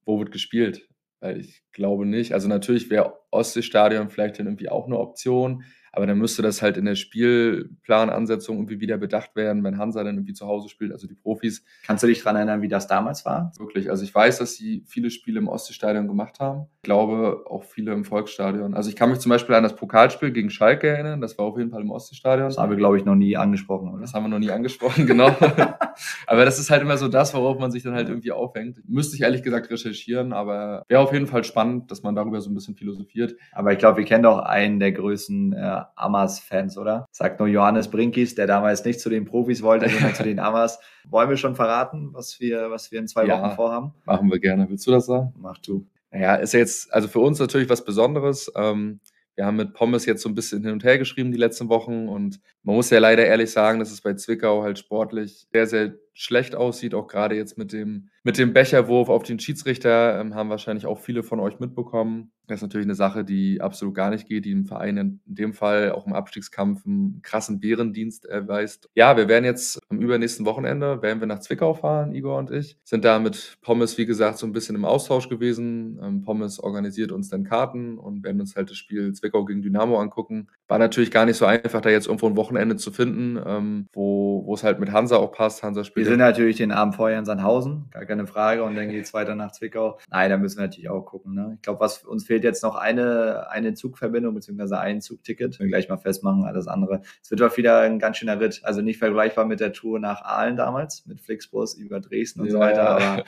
wo 0.05 0.19
wird 0.19 0.31
gespielt? 0.31 0.89
Weil 1.21 1.41
ich 1.41 1.63
glaube 1.73 2.07
nicht. 2.07 2.35
Also 2.35 2.49
natürlich 2.49 2.91
wäre 2.91 3.19
Ostseestadion 3.31 4.11
vielleicht 4.11 4.39
dann 4.39 4.47
irgendwie 4.47 4.69
auch 4.69 4.87
eine 4.87 4.99
Option. 4.99 5.65
Aber 5.95 6.07
dann 6.07 6.19
müsste 6.19 6.43
das 6.43 6.61
halt 6.61 6.77
in 6.77 6.87
der 6.87 6.97
Spielplanansetzung 6.97 8.57
irgendwie 8.57 8.81
wieder 8.81 8.99
bedacht 8.99 9.37
werden, 9.37 9.63
wenn 9.63 9.79
Hansa 9.79 10.03
dann 10.03 10.17
irgendwie 10.17 10.33
zu 10.33 10.47
Hause 10.47 10.69
spielt, 10.69 10.91
also 10.91 11.07
die 11.07 11.15
Profis. 11.15 11.65
Kannst 11.87 12.03
du 12.03 12.09
dich 12.09 12.19
daran 12.19 12.35
erinnern, 12.35 12.63
wie 12.63 12.69
das 12.69 12.89
damals 12.89 13.25
war? 13.25 13.53
Wirklich. 13.59 13.91
Also 13.91 14.03
ich 14.03 14.13
weiß, 14.13 14.39
dass 14.39 14.57
sie 14.57 14.83
viele 14.89 15.11
Spiele 15.11 15.39
im 15.39 15.47
Ostseestadion 15.47 16.09
gemacht 16.09 16.41
haben. 16.41 16.67
Ich 16.79 16.83
glaube 16.83 17.45
auch 17.49 17.63
viele 17.63 17.93
im 17.93 18.05
Volksstadion. 18.05 18.75
Also 18.75 18.91
ich 18.91 18.97
kann 18.97 19.09
mich 19.09 19.21
zum 19.21 19.31
Beispiel 19.31 19.55
an 19.55 19.63
das 19.63 19.77
Pokalspiel 19.77 20.33
gegen 20.33 20.51
Schalke 20.51 20.89
erinnern. 20.89 21.21
Das 21.21 21.39
war 21.39 21.45
auf 21.45 21.59
jeden 21.59 21.71
Fall 21.71 21.83
im 21.83 21.93
Ostseestadion. 21.93 22.49
Das 22.49 22.59
haben 22.59 22.71
wir, 22.71 22.77
glaube 22.77 22.99
ich, 22.99 23.05
noch 23.05 23.15
nie 23.15 23.37
angesprochen. 23.37 23.89
Oder? 23.91 24.01
Das 24.01 24.15
haben 24.15 24.25
wir 24.25 24.29
noch 24.29 24.41
nie 24.41 24.51
angesprochen, 24.51 25.07
genau. 25.07 25.29
aber 26.27 26.45
das 26.45 26.59
ist 26.59 26.71
halt 26.71 26.83
immer 26.83 26.97
so 26.97 27.07
das, 27.07 27.35
worauf 27.35 27.61
man 27.61 27.71
sich 27.71 27.85
dann 27.85 27.95
halt 27.95 28.09
irgendwie 28.09 28.33
aufhängt. 28.33 28.81
Müsste 28.89 29.15
ich 29.15 29.23
ehrlich 29.23 29.45
gesagt 29.45 29.71
recherchieren, 29.71 30.33
aber 30.33 30.83
wäre 30.89 31.01
auf 31.01 31.13
jeden 31.13 31.29
Fall 31.29 31.45
spannend, 31.45 31.93
dass 31.93 32.03
man 32.03 32.17
darüber 32.17 32.41
so 32.41 32.51
ein 32.51 32.55
bisschen 32.55 32.75
philosophiert. 32.75 33.37
Aber 33.53 33.73
ich 33.73 33.79
glaube, 33.79 33.99
wir 33.99 34.05
kennen 34.05 34.25
doch 34.25 34.39
einen 34.41 34.81
der 34.81 34.91
größten 34.91 35.53
äh, 35.53 35.84
Amas-Fans, 35.97 36.79
oder? 36.79 37.07
Sagt 37.11 37.41
nur 37.41 37.49
Johannes 37.49 37.89
Brinkis, 37.89 38.35
der 38.35 38.47
damals 38.47 38.85
nicht 38.85 39.01
zu 39.01 39.11
den 39.11 39.25
Profis 39.25 39.63
wollte, 39.63 39.89
sondern 39.89 40.15
zu 40.15 40.23
den 40.23 40.39
Amas. 40.41 40.79
Wollen 41.09 41.31
wir 41.31 41.37
schon 41.37 41.55
verraten, 41.55 42.11
was 42.13 42.41
wir, 42.41 42.71
was 42.71 42.91
wir 42.91 42.99
in 42.99 43.09
zwei 43.09 43.27
ja, 43.27 43.41
Wochen 43.41 43.57
vorhaben? 43.57 43.95
Machen 44.05 44.31
wir 44.31 44.39
gerne. 44.39 44.69
Willst 44.69 44.87
du 44.87 44.91
das 44.91 45.07
sagen? 45.07 45.33
Mach 45.37 45.59
du. 45.59 45.87
Naja, 46.11 46.37
ist 46.37 46.53
ja 46.53 46.61
jetzt, 46.61 46.93
also 46.93 47.09
für 47.09 47.21
uns 47.21 47.39
natürlich 47.39 47.69
was 47.69 47.85
Besonderes. 47.85 48.51
Ähm, 48.57 49.01
wir 49.35 49.47
haben 49.47 49.57
mit 49.57 49.75
Pommes 49.75 50.07
jetzt 50.07 50.23
so 50.23 50.29
ein 50.29 50.35
bisschen 50.35 50.63
hin 50.63 50.73
und 50.73 50.85
her 50.85 50.99
geschrieben 50.99 51.33
die 51.33 51.39
letzten 51.39 51.69
Wochen 51.69 52.09
und 52.09 52.41
man 52.63 52.77
muss 52.77 52.91
ja 52.91 53.01
leider 53.01 53.27
ehrlich 53.27 53.51
sagen, 53.51 53.81
dass 53.81 53.91
es 53.91 54.01
bei 54.01 54.15
Zwickau 54.15 54.63
halt 54.63 54.79
sportlich 54.79 55.49
sehr, 55.53 55.67
sehr 55.67 55.95
schlecht 56.13 56.55
aussieht, 56.55 56.95
auch 56.95 57.09
gerade 57.09 57.35
jetzt 57.35 57.59
mit 57.59 57.73
dem, 57.73 58.11
mit 58.25 58.39
dem 58.39 58.55
Becherwurf 58.55 59.11
auf 59.11 59.23
den 59.23 59.39
Schiedsrichter, 59.39 60.19
ähm, 60.19 60.35
haben 60.35 60.49
wahrscheinlich 60.49 60.87
auch 60.87 60.99
viele 60.99 61.23
von 61.23 61.41
euch 61.41 61.61
mitbekommen. 61.61 62.33
Das 62.47 62.59
ist 62.59 62.63
natürlich 62.63 62.87
eine 62.87 62.95
Sache, 62.95 63.25
die 63.25 63.61
absolut 63.61 63.95
gar 63.95 64.11
nicht 64.11 64.29
geht, 64.29 64.45
die 64.45 64.51
im 64.51 64.67
Verein 64.67 64.97
in 64.97 65.21
dem 65.25 65.55
Fall 65.55 65.93
auch 65.93 66.07
im 66.07 66.13
Abstiegskampf 66.13 66.85
einen 66.85 67.21
krassen 67.23 67.61
Bärendienst 67.61 68.27
erweist. 68.27 68.91
Ja, 68.95 69.17
wir 69.17 69.29
werden 69.29 69.45
jetzt 69.45 69.81
am 69.89 69.99
übernächsten 69.99 70.45
Wochenende, 70.45 71.01
werden 71.01 71.21
wir 71.21 71.27
nach 71.27 71.41
Zwickau 71.41 71.73
fahren, 71.75 72.15
Igor 72.15 72.39
und 72.39 72.51
ich, 72.51 72.77
sind 72.85 73.05
da 73.05 73.19
mit 73.19 73.57
Pommes, 73.63 73.97
wie 73.97 74.07
gesagt, 74.07 74.39
so 74.39 74.47
ein 74.47 74.53
bisschen 74.53 74.77
im 74.77 74.85
Austausch 74.85 75.29
gewesen. 75.29 75.99
Ähm, 76.03 76.23
Pommes 76.23 76.61
organisiert 76.61 77.13
uns 77.13 77.29
dann 77.29 77.45
Karten 77.45 77.99
und 77.99 78.25
werden 78.25 78.41
uns 78.41 78.57
halt 78.57 78.71
das 78.71 78.77
Spiel 78.77 79.13
Zwickau 79.13 79.45
gegen 79.45 79.63
Dynamo 79.63 79.99
angucken. 79.99 80.49
War 80.69 80.79
natürlich 80.79 81.11
gar 81.11 81.27
nicht 81.27 81.37
so 81.37 81.47
einfach, 81.47 81.81
da 81.81 81.91
jetzt 81.91 82.07
irgendwo 82.07 82.27
ein 82.27 82.37
Wochenende 82.37 82.77
zu 82.77 82.91
finden, 82.91 83.39
ähm, 83.45 83.87
wo, 83.93 84.45
wo 84.47 84.55
es 84.55 84.65
halt 84.65 84.81
mit 84.81 84.93
Hansa 84.93 85.17
auch 85.17 85.33
passt. 85.33 85.63
Hansa 85.63 85.85
spielt 85.85 86.07
wir 86.07 86.11
sind 86.11 86.19
natürlich 86.19 86.57
den 86.57 86.73
Abend 86.73 86.95
vorher 86.95 87.19
in 87.19 87.25
Sandhausen, 87.25 87.87
gar 87.91 88.05
keine 88.15 88.27
Frage. 88.27 88.65
Und 88.65 88.77
dann 88.77 88.89
geht 88.89 89.05
es 89.05 89.15
weiter 89.15 89.35
nach 89.35 89.53
Zwickau. 89.53 89.99
Nein, 90.11 90.31
da 90.31 90.37
müssen 90.37 90.59
wir 90.59 90.65
natürlich 90.65 90.89
auch 90.89 91.03
gucken. 91.03 91.35
Ne? 91.35 91.53
Ich 91.57 91.63
glaube, 91.63 91.81
was 91.81 92.05
uns 92.05 92.25
fehlt 92.25 92.45
jetzt 92.45 92.63
noch 92.63 92.77
eine, 92.77 93.51
eine 93.51 93.75
Zugverbindung 93.75 94.35
beziehungsweise 94.35 94.79
ein 94.79 95.01
Zugticket. 95.01 95.59
Wir 95.59 95.67
gleich 95.67 95.89
mal 95.89 95.97
festmachen, 95.97 96.45
alles 96.45 96.69
andere. 96.69 97.03
Es 97.23 97.31
wird 97.31 97.43
auch 97.43 97.57
wieder 97.57 97.81
ein 97.81 97.99
ganz 97.99 98.19
schöner 98.19 98.39
Ritt. 98.41 98.61
Also 98.65 98.83
nicht 98.83 98.99
vergleichbar 98.99 99.45
mit 99.47 99.61
der 99.61 99.73
Tour 99.73 99.99
nach 99.99 100.23
Aalen 100.23 100.57
damals, 100.57 101.05
mit 101.07 101.21
Flixbus 101.21 101.75
über 101.75 102.01
Dresden 102.01 102.41
und 102.41 102.47
ja. 102.47 102.53
so 102.53 102.59
weiter. 102.61 102.89
Aber 102.89 103.25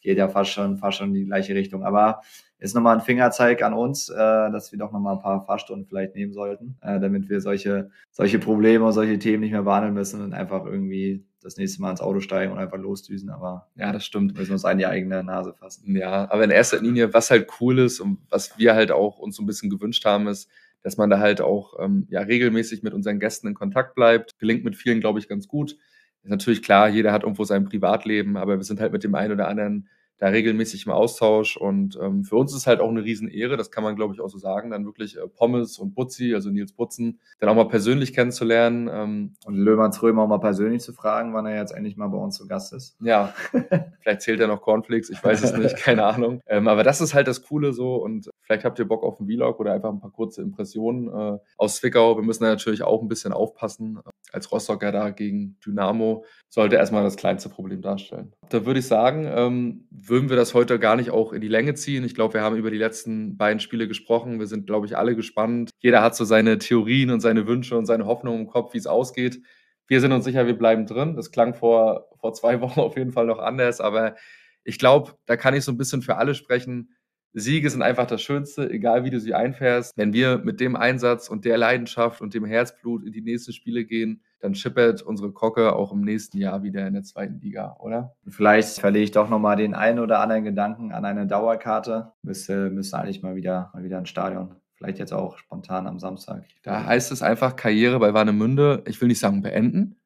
geht 0.00 0.18
ja 0.18 0.28
fast 0.28 0.50
schon, 0.50 0.78
fast 0.78 0.98
schon 0.98 1.08
in 1.08 1.14
die 1.14 1.24
gleiche 1.24 1.54
Richtung. 1.54 1.84
Aber 1.84 2.22
ist 2.62 2.74
nochmal 2.74 2.96
ein 2.96 3.02
Fingerzeig 3.02 3.62
an 3.62 3.74
uns, 3.74 4.08
äh, 4.08 4.14
dass 4.14 4.70
wir 4.70 4.78
doch 4.78 4.92
nochmal 4.92 5.16
ein 5.16 5.22
paar 5.22 5.44
Fahrstunden 5.44 5.84
vielleicht 5.86 6.14
nehmen 6.14 6.32
sollten, 6.32 6.76
äh, 6.80 7.00
damit 7.00 7.28
wir 7.28 7.40
solche, 7.40 7.90
solche 8.12 8.38
Probleme 8.38 8.84
und 8.84 8.92
solche 8.92 9.18
Themen 9.18 9.40
nicht 9.40 9.50
mehr 9.50 9.64
behandeln 9.64 9.94
müssen 9.94 10.22
und 10.22 10.32
einfach 10.32 10.64
irgendwie 10.64 11.26
das 11.42 11.56
nächste 11.56 11.82
Mal 11.82 11.90
ins 11.90 12.00
Auto 12.00 12.20
steigen 12.20 12.52
und 12.52 12.58
einfach 12.58 12.78
losdüsen. 12.78 13.30
Aber 13.30 13.68
ja, 13.74 13.92
das 13.92 14.04
stimmt. 14.06 14.36
Müssen 14.36 14.52
uns 14.52 14.64
an 14.64 14.78
die 14.78 14.86
eigene 14.86 15.24
Nase 15.24 15.54
fassen. 15.54 15.96
Ja, 15.96 16.30
aber 16.30 16.44
in 16.44 16.50
erster 16.50 16.80
Linie, 16.80 17.12
was 17.12 17.32
halt 17.32 17.50
cool 17.60 17.80
ist 17.80 17.98
und 17.98 18.18
was 18.30 18.56
wir 18.56 18.74
halt 18.74 18.92
auch 18.92 19.18
uns 19.18 19.34
so 19.34 19.42
ein 19.42 19.46
bisschen 19.46 19.68
gewünscht 19.68 20.04
haben, 20.04 20.28
ist, 20.28 20.48
dass 20.84 20.96
man 20.96 21.10
da 21.10 21.18
halt 21.18 21.40
auch 21.40 21.80
ähm, 21.80 22.06
ja, 22.10 22.20
regelmäßig 22.20 22.84
mit 22.84 22.94
unseren 22.94 23.18
Gästen 23.18 23.48
in 23.48 23.54
Kontakt 23.54 23.96
bleibt. 23.96 24.38
Gelingt 24.38 24.64
mit 24.64 24.76
vielen, 24.76 25.00
glaube 25.00 25.18
ich, 25.18 25.28
ganz 25.28 25.48
gut. 25.48 25.72
Ist 26.22 26.30
natürlich 26.30 26.62
klar, 26.62 26.88
jeder 26.88 27.12
hat 27.12 27.24
irgendwo 27.24 27.42
sein 27.42 27.64
Privatleben, 27.64 28.36
aber 28.36 28.56
wir 28.56 28.64
sind 28.64 28.80
halt 28.80 28.92
mit 28.92 29.02
dem 29.02 29.16
einen 29.16 29.32
oder 29.32 29.48
anderen 29.48 29.88
da 30.22 30.28
regelmäßig 30.28 30.86
im 30.86 30.92
Austausch. 30.92 31.56
Und 31.56 31.98
ähm, 32.00 32.22
für 32.22 32.36
uns 32.36 32.54
ist 32.54 32.68
halt 32.68 32.78
auch 32.78 32.88
eine 32.88 33.02
Riesenehre, 33.02 33.56
das 33.56 33.72
kann 33.72 33.82
man, 33.82 33.96
glaube 33.96 34.14
ich, 34.14 34.20
auch 34.20 34.28
so 34.28 34.38
sagen, 34.38 34.70
dann 34.70 34.84
wirklich 34.84 35.16
äh, 35.16 35.26
Pommes 35.26 35.78
und 35.78 35.96
Butzi, 35.96 36.32
also 36.32 36.48
Nils 36.48 36.72
Butzen, 36.72 37.18
dann 37.40 37.48
auch 37.48 37.56
mal 37.56 37.66
persönlich 37.66 38.12
kennenzulernen. 38.12 38.88
Ähm, 38.88 39.34
und 39.46 39.56
Löhmanns 39.56 40.00
Römer 40.00 40.22
auch 40.22 40.28
mal 40.28 40.38
persönlich 40.38 40.80
zu 40.82 40.92
fragen, 40.92 41.34
wann 41.34 41.46
er 41.46 41.56
jetzt 41.56 41.72
endlich 41.72 41.96
mal 41.96 42.06
bei 42.06 42.18
uns 42.18 42.36
zu 42.36 42.46
Gast 42.46 42.72
ist. 42.72 42.96
Ja, 43.00 43.34
vielleicht 44.00 44.22
zählt 44.22 44.38
er 44.38 44.46
noch 44.46 44.62
Cornflakes, 44.62 45.10
ich 45.10 45.22
weiß 45.24 45.42
es 45.42 45.56
nicht, 45.56 45.76
keine 45.76 46.04
Ahnung. 46.04 46.40
Ähm, 46.52 46.68
aber 46.68 46.82
das 46.82 47.00
ist 47.00 47.14
halt 47.14 47.28
das 47.28 47.42
Coole 47.42 47.72
so 47.72 47.96
und 47.96 48.28
vielleicht 48.42 48.64
habt 48.64 48.78
ihr 48.78 48.86
Bock 48.86 49.04
auf 49.04 49.18
einen 49.18 49.28
Vlog 49.28 49.58
oder 49.58 49.72
einfach 49.72 49.90
ein 49.90 50.00
paar 50.00 50.10
kurze 50.10 50.42
Impressionen 50.42 51.08
äh, 51.08 51.38
aus 51.56 51.76
Zwickau. 51.76 52.16
Wir 52.16 52.22
müssen 52.22 52.42
da 52.42 52.50
natürlich 52.50 52.82
auch 52.82 53.00
ein 53.00 53.08
bisschen 53.08 53.32
aufpassen. 53.32 54.00
Als 54.32 54.52
Rostocker 54.52 54.92
da 54.92 55.10
gegen 55.10 55.56
Dynamo 55.64 56.24
sollte 56.48 56.76
erstmal 56.76 57.04
das 57.04 57.16
kleinste 57.16 57.48
Problem 57.48 57.80
darstellen. 57.80 58.34
Da 58.50 58.66
würde 58.66 58.80
ich 58.80 58.86
sagen, 58.86 59.26
ähm, 59.26 59.86
würden 60.12 60.28
wir 60.28 60.36
das 60.36 60.52
heute 60.52 60.78
gar 60.78 60.96
nicht 60.96 61.10
auch 61.10 61.32
in 61.32 61.40
die 61.40 61.48
Länge 61.48 61.72
ziehen. 61.72 62.04
Ich 62.04 62.14
glaube, 62.14 62.34
wir 62.34 62.42
haben 62.42 62.56
über 62.56 62.70
die 62.70 62.76
letzten 62.76 63.38
beiden 63.38 63.60
Spiele 63.60 63.88
gesprochen. 63.88 64.38
Wir 64.38 64.46
sind, 64.46 64.66
glaube 64.66 64.84
ich, 64.84 64.94
alle 64.94 65.16
gespannt. 65.16 65.70
Jeder 65.80 66.02
hat 66.02 66.14
so 66.14 66.26
seine 66.26 66.58
Theorien 66.58 67.08
und 67.08 67.20
seine 67.20 67.46
Wünsche 67.46 67.78
und 67.78 67.86
seine 67.86 68.04
Hoffnungen 68.04 68.42
im 68.42 68.46
Kopf, 68.46 68.74
wie 68.74 68.78
es 68.78 68.86
ausgeht. 68.86 69.40
Wir 69.86 70.02
sind 70.02 70.12
uns 70.12 70.26
sicher, 70.26 70.46
wir 70.46 70.58
bleiben 70.58 70.84
drin. 70.84 71.16
Das 71.16 71.30
klang 71.30 71.54
vor, 71.54 72.10
vor 72.20 72.34
zwei 72.34 72.60
Wochen 72.60 72.80
auf 72.80 72.98
jeden 72.98 73.12
Fall 73.12 73.24
noch 73.24 73.38
anders, 73.38 73.80
aber 73.80 74.14
ich 74.64 74.78
glaube, 74.78 75.14
da 75.24 75.38
kann 75.38 75.54
ich 75.54 75.64
so 75.64 75.72
ein 75.72 75.78
bisschen 75.78 76.02
für 76.02 76.16
alle 76.16 76.34
sprechen. 76.34 76.94
Siege 77.34 77.70
sind 77.70 77.82
einfach 77.82 78.06
das 78.06 78.20
Schönste, 78.20 78.68
egal 78.68 79.04
wie 79.04 79.10
du 79.10 79.18
sie 79.18 79.34
einfährst. 79.34 79.96
Wenn 79.96 80.12
wir 80.12 80.38
mit 80.38 80.60
dem 80.60 80.76
Einsatz 80.76 81.28
und 81.28 81.44
der 81.44 81.56
Leidenschaft 81.56 82.20
und 82.20 82.34
dem 82.34 82.44
Herzblut 82.44 83.06
in 83.06 83.12
die 83.12 83.22
nächsten 83.22 83.52
Spiele 83.52 83.84
gehen, 83.84 84.22
dann 84.40 84.54
schippert 84.54 85.02
unsere 85.02 85.32
Kocke 85.32 85.74
auch 85.74 85.92
im 85.92 86.02
nächsten 86.02 86.36
Jahr 86.36 86.62
wieder 86.62 86.86
in 86.86 86.94
der 86.94 87.04
zweiten 87.04 87.40
Liga, 87.40 87.76
oder? 87.78 88.16
Vielleicht 88.28 88.80
verlege 88.80 89.04
ich 89.04 89.10
doch 89.12 89.30
nochmal 89.30 89.56
den 89.56 89.74
einen 89.74 89.98
oder 89.98 90.20
anderen 90.20 90.44
Gedanken 90.44 90.92
an 90.92 91.04
eine 91.04 91.26
Dauerkarte. 91.26 92.12
Müsste, 92.22 92.68
müsste 92.70 92.98
eigentlich 92.98 93.22
mal 93.22 93.36
wieder, 93.36 93.70
mal 93.72 93.82
wieder 93.82 93.98
ins 93.98 94.10
Stadion. 94.10 94.56
Vielleicht 94.74 94.98
jetzt 94.98 95.12
auch 95.12 95.38
spontan 95.38 95.86
am 95.86 95.98
Samstag. 96.00 96.44
Da 96.64 96.84
heißt 96.84 97.12
es 97.12 97.22
einfach 97.22 97.56
Karriere 97.56 97.98
bei 97.98 98.12
Warnemünde, 98.12 98.82
ich 98.86 99.00
will 99.00 99.08
nicht 99.08 99.20
sagen 99.20 99.40
beenden, 99.40 99.96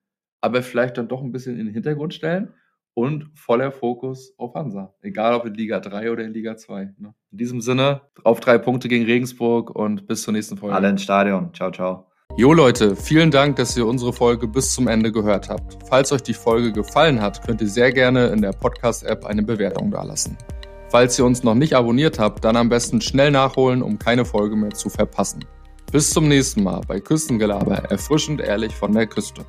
aber 0.43 0.62
vielleicht 0.62 0.99
dann 0.99 1.09
doch 1.09 1.23
ein 1.23 1.33
bisschen 1.33 1.59
in 1.59 1.65
den 1.65 1.75
Hintergrund 1.75 2.15
stellen 2.15 2.53
und 2.96 3.28
voller 3.35 3.72
Fokus 3.72 4.32
auf 4.38 4.54
Hansa. 4.54 4.94
Egal 5.02 5.35
ob 5.35 5.44
in 5.44 5.52
Liga 5.52 5.80
3 5.80 6.11
oder 6.11 6.24
in 6.24 6.32
Liga 6.32 6.56
2. 6.56 6.94
Ne? 6.98 7.14
In 7.30 7.38
diesem 7.38 7.61
Sinne, 7.61 8.00
auf 8.24 8.40
drei 8.40 8.56
Punkte 8.56 8.88
gegen 8.88 9.04
Regensburg 9.04 9.70
und 9.70 10.06
bis 10.06 10.22
zur 10.22 10.32
nächsten 10.32 10.56
Folge. 10.56 10.74
Alle 10.74 10.88
ins 10.88 11.02
Stadion. 11.02 11.52
Ciao, 11.52 11.70
ciao. 11.70 12.06
Jo 12.38 12.54
Leute, 12.54 12.96
vielen 12.96 13.30
Dank, 13.30 13.56
dass 13.56 13.76
ihr 13.76 13.87
unsere 13.87 14.14
Folge 14.14 14.48
bis 14.48 14.72
zum 14.72 14.88
Ende 14.88 15.12
gehört 15.12 15.50
habt. 15.50 15.76
Falls 15.88 16.11
euch 16.11 16.22
die 16.22 16.32
Folge 16.32 16.72
gefallen 16.72 17.20
hat, 17.20 17.46
könnt 17.46 17.61
ihr 17.61 17.68
sehr 17.68 17.92
gerne 17.92 18.28
in 18.28 18.40
der 18.40 18.52
Podcast-App 18.52 19.26
eine 19.26 19.42
Bewertung 19.42 19.90
dalassen. 19.90 20.38
Falls 20.88 21.18
ihr 21.18 21.26
uns 21.26 21.42
noch 21.42 21.54
nicht 21.54 21.74
abonniert 21.74 22.18
habt, 22.18 22.44
dann 22.46 22.56
am 22.56 22.70
besten 22.70 23.02
schnell 23.02 23.30
nachholen, 23.30 23.82
um 23.82 23.98
keine 23.98 24.24
Folge 24.24 24.56
mehr 24.56 24.70
zu 24.70 24.88
verpassen. 24.88 25.44
Bis 25.92 26.11
zum 26.11 26.28
nächsten 26.28 26.62
Mal 26.62 26.80
bei 26.88 26.98
Küstengelaber, 26.98 27.76
erfrischend 27.90 28.40
ehrlich 28.40 28.74
von 28.74 28.92
der 28.92 29.06
Küste. 29.06 29.44